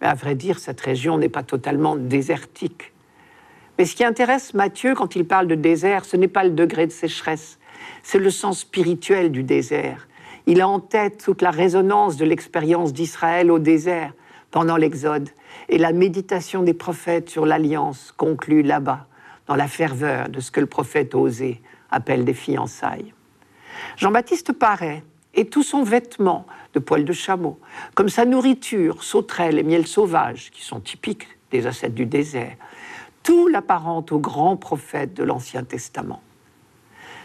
Mais 0.00 0.08
à 0.08 0.14
vrai 0.14 0.34
dire, 0.34 0.58
cette 0.58 0.80
région 0.80 1.18
n'est 1.18 1.28
pas 1.28 1.42
totalement 1.42 1.96
désertique. 1.96 2.92
Mais 3.78 3.84
ce 3.84 3.94
qui 3.94 4.04
intéresse 4.04 4.54
Matthieu 4.54 4.94
quand 4.94 5.16
il 5.16 5.24
parle 5.24 5.46
de 5.46 5.54
désert, 5.54 6.04
ce 6.04 6.16
n'est 6.16 6.28
pas 6.28 6.44
le 6.44 6.50
degré 6.50 6.86
de 6.86 6.92
sécheresse, 6.92 7.58
c'est 8.02 8.18
le 8.18 8.30
sens 8.30 8.60
spirituel 8.60 9.30
du 9.30 9.42
désert. 9.42 10.06
Il 10.46 10.60
a 10.60 10.68
en 10.68 10.80
tête 10.80 11.22
toute 11.24 11.42
la 11.42 11.50
résonance 11.50 12.16
de 12.16 12.24
l'expérience 12.24 12.92
d'Israël 12.92 13.50
au 13.50 13.58
désert 13.58 14.12
pendant 14.50 14.76
l'Exode 14.76 15.30
et 15.68 15.78
la 15.78 15.92
méditation 15.92 16.62
des 16.62 16.74
prophètes 16.74 17.30
sur 17.30 17.46
l'alliance 17.46 18.12
conclue 18.16 18.62
là-bas, 18.62 19.06
dans 19.46 19.54
la 19.54 19.68
ferveur 19.68 20.28
de 20.28 20.40
ce 20.40 20.50
que 20.50 20.60
le 20.60 20.66
prophète 20.66 21.14
Osée 21.14 21.60
appelle 21.90 22.24
des 22.24 22.34
fiançailles. 22.34 23.14
Jean-Baptiste 23.96 24.52
paraît 24.52 25.04
et 25.34 25.46
tout 25.46 25.62
son 25.62 25.82
vêtement 25.82 26.46
de 26.74 26.78
poils 26.78 27.04
de 27.04 27.12
chameau, 27.12 27.58
comme 27.94 28.08
sa 28.08 28.24
nourriture, 28.24 29.02
sauterelles 29.02 29.58
et 29.58 29.62
miel 29.62 29.86
sauvage, 29.86 30.50
qui 30.50 30.62
sont 30.62 30.80
typiques 30.80 31.28
des 31.50 31.66
ascètes 31.66 31.94
du 31.94 32.06
désert, 32.06 32.56
tout 33.22 33.48
l'apparente 33.48 34.12
au 34.12 34.18
grand 34.18 34.56
prophète 34.56 35.14
de 35.14 35.24
l'Ancien 35.24 35.64
Testament. 35.64 36.22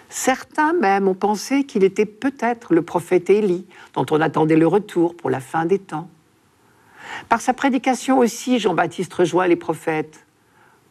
Certains 0.09 0.73
même 0.73 1.07
ont 1.07 1.15
pensé 1.15 1.63
qu'il 1.63 1.83
était 1.83 2.05
peut-être 2.05 2.73
le 2.73 2.81
prophète 2.81 3.29
Élie, 3.29 3.65
dont 3.93 4.05
on 4.11 4.21
attendait 4.21 4.55
le 4.55 4.67
retour 4.67 5.15
pour 5.15 5.29
la 5.29 5.39
fin 5.39 5.65
des 5.65 5.79
temps. 5.79 6.09
Par 7.29 7.41
sa 7.41 7.53
prédication 7.53 8.19
aussi, 8.19 8.59
Jean-Baptiste 8.59 9.13
rejoint 9.13 9.47
les 9.47 9.55
prophètes. 9.55 10.25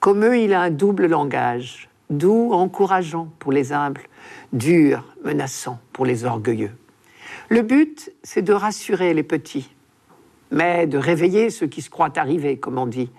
Comme 0.00 0.24
eux, 0.24 0.38
il 0.38 0.52
a 0.52 0.62
un 0.62 0.70
double 0.70 1.06
langage, 1.06 1.88
doux, 2.10 2.52
encourageant 2.52 3.28
pour 3.38 3.52
les 3.52 3.72
humbles, 3.72 4.02
dur, 4.52 5.04
menaçant 5.24 5.78
pour 5.92 6.06
les 6.06 6.24
orgueilleux. 6.24 6.72
Le 7.48 7.62
but, 7.62 8.10
c'est 8.22 8.42
de 8.42 8.52
rassurer 8.52 9.12
les 9.12 9.22
petits, 9.22 9.74
mais 10.50 10.86
de 10.86 10.98
réveiller 10.98 11.50
ceux 11.50 11.66
qui 11.66 11.82
se 11.82 11.90
croient 11.90 12.18
arrivés, 12.18 12.56
comme 12.56 12.78
on 12.78 12.86
dit, 12.86 13.10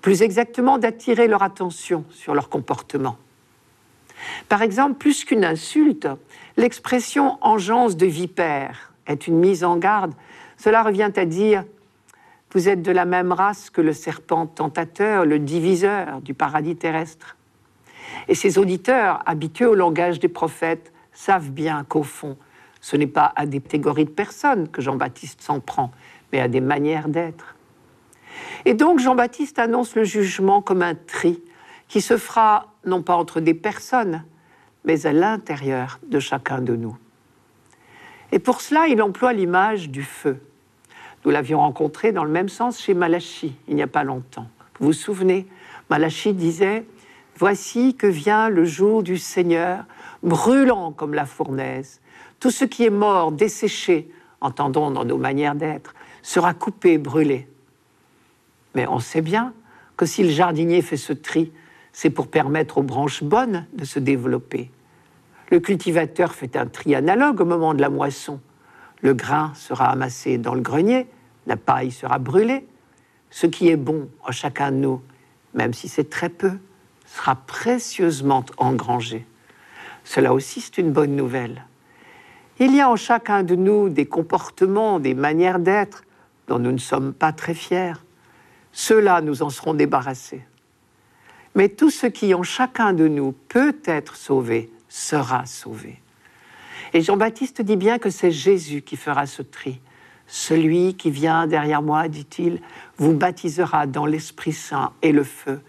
plus 0.00 0.22
exactement 0.22 0.78
d'attirer 0.78 1.28
leur 1.28 1.42
attention 1.42 2.04
sur 2.10 2.34
leur 2.34 2.48
comportement. 2.48 3.16
Par 4.48 4.62
exemple, 4.62 4.94
plus 4.94 5.24
qu'une 5.24 5.44
insulte, 5.44 6.08
l'expression 6.56 7.38
engeance 7.40 7.96
de 7.96 8.06
vipère 8.06 8.92
est 9.06 9.26
une 9.26 9.38
mise 9.38 9.64
en 9.64 9.76
garde. 9.76 10.14
Cela 10.56 10.82
revient 10.82 11.12
à 11.16 11.24
dire 11.24 11.64
Vous 12.52 12.68
êtes 12.68 12.82
de 12.82 12.92
la 12.92 13.04
même 13.04 13.32
race 13.32 13.70
que 13.70 13.80
le 13.80 13.92
serpent 13.92 14.46
tentateur, 14.46 15.24
le 15.24 15.38
diviseur 15.38 16.20
du 16.20 16.34
paradis 16.34 16.76
terrestre. 16.76 17.36
Et 18.28 18.34
ces 18.34 18.58
auditeurs, 18.58 19.22
habitués 19.26 19.66
au 19.66 19.74
langage 19.74 20.18
des 20.18 20.28
prophètes, 20.28 20.92
savent 21.12 21.50
bien 21.50 21.84
qu'au 21.88 22.02
fond, 22.02 22.36
ce 22.80 22.96
n'est 22.96 23.06
pas 23.06 23.32
à 23.36 23.46
des 23.46 23.60
catégories 23.60 24.04
de 24.04 24.10
personnes 24.10 24.68
que 24.68 24.82
Jean-Baptiste 24.82 25.42
s'en 25.42 25.60
prend, 25.60 25.90
mais 26.32 26.40
à 26.40 26.48
des 26.48 26.60
manières 26.60 27.08
d'être. 27.08 27.56
Et 28.64 28.74
donc 28.74 28.98
Jean-Baptiste 28.98 29.58
annonce 29.58 29.94
le 29.94 30.04
jugement 30.04 30.62
comme 30.62 30.82
un 30.82 30.94
tri 30.94 31.42
qui 31.88 32.00
se 32.00 32.16
fera 32.16 32.72
non 32.84 33.02
pas 33.02 33.16
entre 33.16 33.40
des 33.40 33.54
personnes, 33.54 34.24
mais 34.84 35.06
à 35.06 35.12
l'intérieur 35.12 35.98
de 36.06 36.20
chacun 36.20 36.60
de 36.60 36.76
nous. 36.76 36.96
Et 38.32 38.38
pour 38.38 38.60
cela, 38.60 38.86
il 38.86 39.02
emploie 39.02 39.32
l'image 39.32 39.90
du 39.90 40.02
feu. 40.02 40.40
Nous 41.24 41.30
l'avions 41.30 41.58
rencontré 41.58 42.12
dans 42.12 42.24
le 42.24 42.30
même 42.30 42.48
sens 42.48 42.80
chez 42.80 42.94
Malachi, 42.94 43.54
il 43.68 43.74
n'y 43.74 43.82
a 43.82 43.86
pas 43.86 44.04
longtemps. 44.04 44.46
Vous 44.78 44.86
vous 44.86 44.92
souvenez, 44.92 45.46
Malachi 45.90 46.32
disait 46.32 46.86
Voici 47.36 47.94
que 47.94 48.06
vient 48.06 48.48
le 48.48 48.64
jour 48.64 49.02
du 49.02 49.18
Seigneur, 49.18 49.84
brûlant 50.22 50.92
comme 50.92 51.14
la 51.14 51.26
fournaise. 51.26 52.00
Tout 52.40 52.50
ce 52.50 52.64
qui 52.64 52.84
est 52.84 52.90
mort, 52.90 53.32
desséché, 53.32 54.10
entendons 54.40 54.90
dans 54.90 55.04
nos 55.04 55.18
manières 55.18 55.54
d'être, 55.54 55.94
sera 56.22 56.54
coupé, 56.54 56.96
brûlé. 56.96 57.46
Mais 58.74 58.86
on 58.88 58.98
sait 58.98 59.20
bien 59.20 59.52
que 59.96 60.06
si 60.06 60.22
le 60.22 60.30
jardinier 60.30 60.80
fait 60.80 60.96
ce 60.96 61.12
tri, 61.12 61.52
c'est 61.92 62.08
pour 62.08 62.28
permettre 62.28 62.78
aux 62.78 62.82
branches 62.82 63.22
bonnes 63.22 63.66
de 63.74 63.84
se 63.84 63.98
développer. 63.98 64.70
Le 65.50 65.60
cultivateur 65.60 66.32
fait 66.32 66.56
un 66.56 66.66
tri 66.66 66.94
analogue 66.94 67.40
au 67.40 67.44
moment 67.44 67.74
de 67.74 67.82
la 67.82 67.90
moisson. 67.90 68.40
Le 69.02 69.12
grain 69.12 69.52
sera 69.54 69.90
amassé 69.90 70.38
dans 70.38 70.54
le 70.54 70.60
grenier, 70.60 71.08
la 71.46 71.56
paille 71.56 71.90
sera 71.90 72.18
brûlée. 72.18 72.66
Ce 73.30 73.46
qui 73.46 73.68
est 73.68 73.76
bon 73.76 74.08
à 74.24 74.32
chacun 74.32 74.72
de 74.72 74.76
nous, 74.76 75.02
même 75.52 75.74
si 75.74 75.88
c'est 75.88 76.08
très 76.08 76.28
peu, 76.28 76.52
sera 77.06 77.34
précieusement 77.34 78.44
engrangé. 78.56 79.26
Cela 80.04 80.32
aussi, 80.32 80.60
c'est 80.60 80.78
une 80.78 80.92
bonne 80.92 81.16
nouvelle. 81.16 81.64
Il 82.62 82.76
y 82.76 82.82
a 82.82 82.90
en 82.90 82.96
chacun 82.96 83.42
de 83.42 83.54
nous 83.54 83.88
des 83.88 84.04
comportements, 84.04 85.00
des 85.00 85.14
manières 85.14 85.58
d'être 85.58 86.04
dont 86.46 86.58
nous 86.58 86.72
ne 86.72 86.78
sommes 86.78 87.14
pas 87.14 87.32
très 87.32 87.54
fiers. 87.54 87.94
Ceux-là, 88.72 89.22
nous 89.22 89.42
en 89.42 89.48
serons 89.48 89.72
débarrassés. 89.72 90.42
Mais 91.54 91.70
tout 91.70 91.88
ce 91.88 92.06
qui 92.06 92.34
en 92.34 92.42
chacun 92.42 92.92
de 92.92 93.08
nous 93.08 93.32
peut 93.48 93.76
être 93.86 94.14
sauvé 94.14 94.70
sera 94.90 95.46
sauvé. 95.46 96.02
Et 96.92 97.00
Jean-Baptiste 97.00 97.62
dit 97.62 97.76
bien 97.76 97.98
que 97.98 98.10
c'est 98.10 98.30
Jésus 98.30 98.82
qui 98.82 98.96
fera 98.96 99.24
ce 99.24 99.40
tri. 99.40 99.80
Celui 100.26 100.94
qui 100.94 101.10
vient 101.10 101.46
derrière 101.46 101.80
moi, 101.80 102.08
dit-il, 102.08 102.60
vous 102.98 103.14
baptisera 103.14 103.86
dans 103.86 104.04
l'Esprit 104.04 104.52
Saint 104.52 104.92
et 105.00 105.12
le 105.12 105.24
feu. 105.24 105.60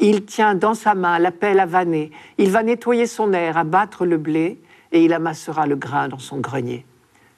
Il 0.00 0.24
tient 0.24 0.56
dans 0.56 0.74
sa 0.74 0.94
main 0.96 1.20
la 1.20 1.30
pelle 1.30 1.60
à 1.60 1.66
vanner. 1.66 2.10
Il 2.36 2.50
va 2.50 2.64
nettoyer 2.64 3.06
son 3.06 3.32
air, 3.32 3.56
abattre 3.56 4.04
le 4.04 4.18
blé, 4.18 4.58
et 4.92 5.04
il 5.04 5.12
amassera 5.12 5.66
le 5.66 5.76
grain 5.76 6.08
dans 6.08 6.18
son 6.18 6.38
grenier. 6.38 6.86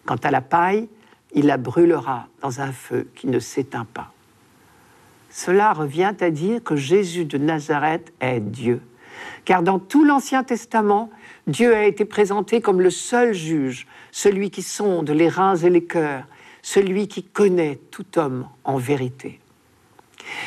Quant 0.04 0.18
à 0.22 0.30
la 0.30 0.40
paille, 0.40 0.88
il 1.32 1.46
la 1.46 1.56
brûlera 1.56 2.28
dans 2.42 2.60
un 2.60 2.72
feu 2.72 3.08
qui 3.14 3.26
ne 3.26 3.38
s'éteint 3.38 3.86
pas. 3.86 4.12
Cela 5.30 5.72
revient 5.72 6.14
à 6.20 6.30
dire 6.30 6.62
que 6.62 6.76
Jésus 6.76 7.24
de 7.24 7.38
Nazareth 7.38 8.12
est 8.20 8.40
Dieu. 8.40 8.80
Car 9.44 9.62
dans 9.62 9.78
tout 9.78 10.04
l'Ancien 10.04 10.44
Testament, 10.44 11.10
Dieu 11.46 11.74
a 11.74 11.84
été 11.84 12.04
présenté 12.04 12.60
comme 12.60 12.80
le 12.80 12.90
seul 12.90 13.32
juge, 13.32 13.86
celui 14.12 14.50
qui 14.50 14.62
sonde 14.62 15.10
les 15.10 15.28
reins 15.28 15.56
et 15.56 15.70
les 15.70 15.84
cœurs, 15.84 16.24
celui 16.62 17.08
qui 17.08 17.22
connaît 17.22 17.78
tout 17.90 18.18
homme 18.18 18.48
en 18.64 18.76
vérité. 18.76 19.40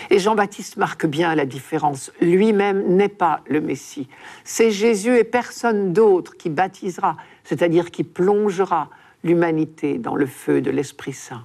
Et 0.09 0.19
Jean-Baptiste 0.19 0.77
marque 0.77 1.05
bien 1.05 1.35
la 1.35 1.45
différence. 1.45 2.11
Lui-même 2.21 2.95
n'est 2.95 3.09
pas 3.09 3.41
le 3.47 3.61
Messie. 3.61 4.07
C'est 4.43 4.71
Jésus 4.71 5.17
et 5.17 5.23
personne 5.23 5.93
d'autre 5.93 6.35
qui 6.37 6.49
baptisera, 6.49 7.17
c'est-à-dire 7.43 7.91
qui 7.91 8.03
plongera 8.03 8.89
l'humanité 9.23 9.97
dans 9.97 10.15
le 10.15 10.25
feu 10.25 10.61
de 10.61 10.71
l'Esprit 10.71 11.13
Saint. 11.13 11.43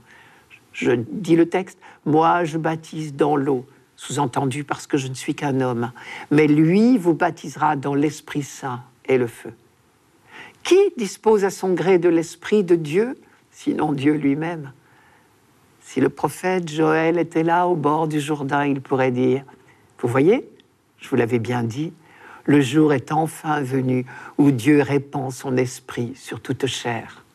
Je 0.73 0.93
dis 0.93 1.37
le 1.37 1.49
texte, 1.49 1.79
moi 2.07 2.45
je 2.45 2.59
baptise 2.59 3.15
dans 3.15 3.37
l'eau, 3.37 3.67
sous-entendu 3.97 4.65
parce 4.65 4.87
que 4.87 4.97
je 4.97 5.09
ne 5.09 5.15
suis 5.15 5.35
qu'un 5.35 5.61
homme, 5.61 5.93
mais 6.31 6.47
lui 6.47 6.99
vous 6.99 7.15
baptisera 7.15 7.77
dans 7.77 7.95
l'Esprit 7.95 8.43
Saint 8.43 8.83
et 9.07 9.19
le 9.19 9.27
feu. 9.27 9.53
Qui 10.63 10.79
dispose 10.97 11.45
à 11.45 11.51
son 11.51 11.75
gré 11.75 11.99
de 11.99 12.09
l'Esprit 12.09 12.65
de 12.65 12.77
Dieu, 12.77 13.19
sinon 13.51 13.93
Dieu 13.93 14.15
lui-même? 14.15 14.73
Si 15.93 16.01
le 16.01 16.09
prophète 16.09 16.71
Joël 16.71 17.19
était 17.19 17.43
là 17.43 17.67
au 17.67 17.77
bord 17.77 18.09
du 18.09 18.19
Jourdain, 18.19 18.65
il 18.65 18.81
pourrait 18.81 19.11
dire, 19.11 19.45
vous 20.01 20.09
voyez, 20.09 20.49
je 20.97 21.07
vous 21.11 21.17
l'avais 21.17 21.39
bien 21.39 21.63
dit, 21.63 21.93
le 22.47 22.63
jour 22.63 22.95
est 22.95 23.13
enfin 23.13 23.61
venu 23.61 24.07
où 24.39 24.53
Dieu 24.53 24.81
répand 24.81 25.31
son 25.31 25.55
esprit 25.59 26.15
sur 26.17 26.41
toute 26.41 26.65
chair. 26.65 27.27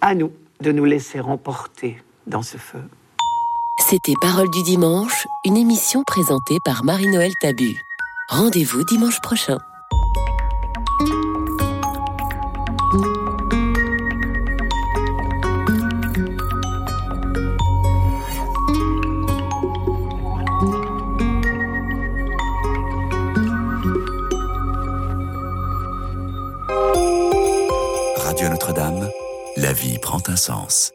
À 0.00 0.16
nous 0.16 0.32
de 0.60 0.72
nous 0.72 0.84
laisser 0.84 1.20
emporter 1.20 2.02
dans 2.26 2.42
ce 2.42 2.56
feu. 2.56 2.82
C'était 3.78 4.14
Parole 4.20 4.50
du 4.50 4.64
dimanche, 4.64 5.28
une 5.44 5.56
émission 5.56 6.02
présentée 6.04 6.58
par 6.64 6.82
Marie-Noël 6.82 7.30
Tabu. 7.40 7.80
Rendez-vous 8.28 8.82
dimanche 8.86 9.20
prochain. 9.20 9.58
Sens. 30.44 30.92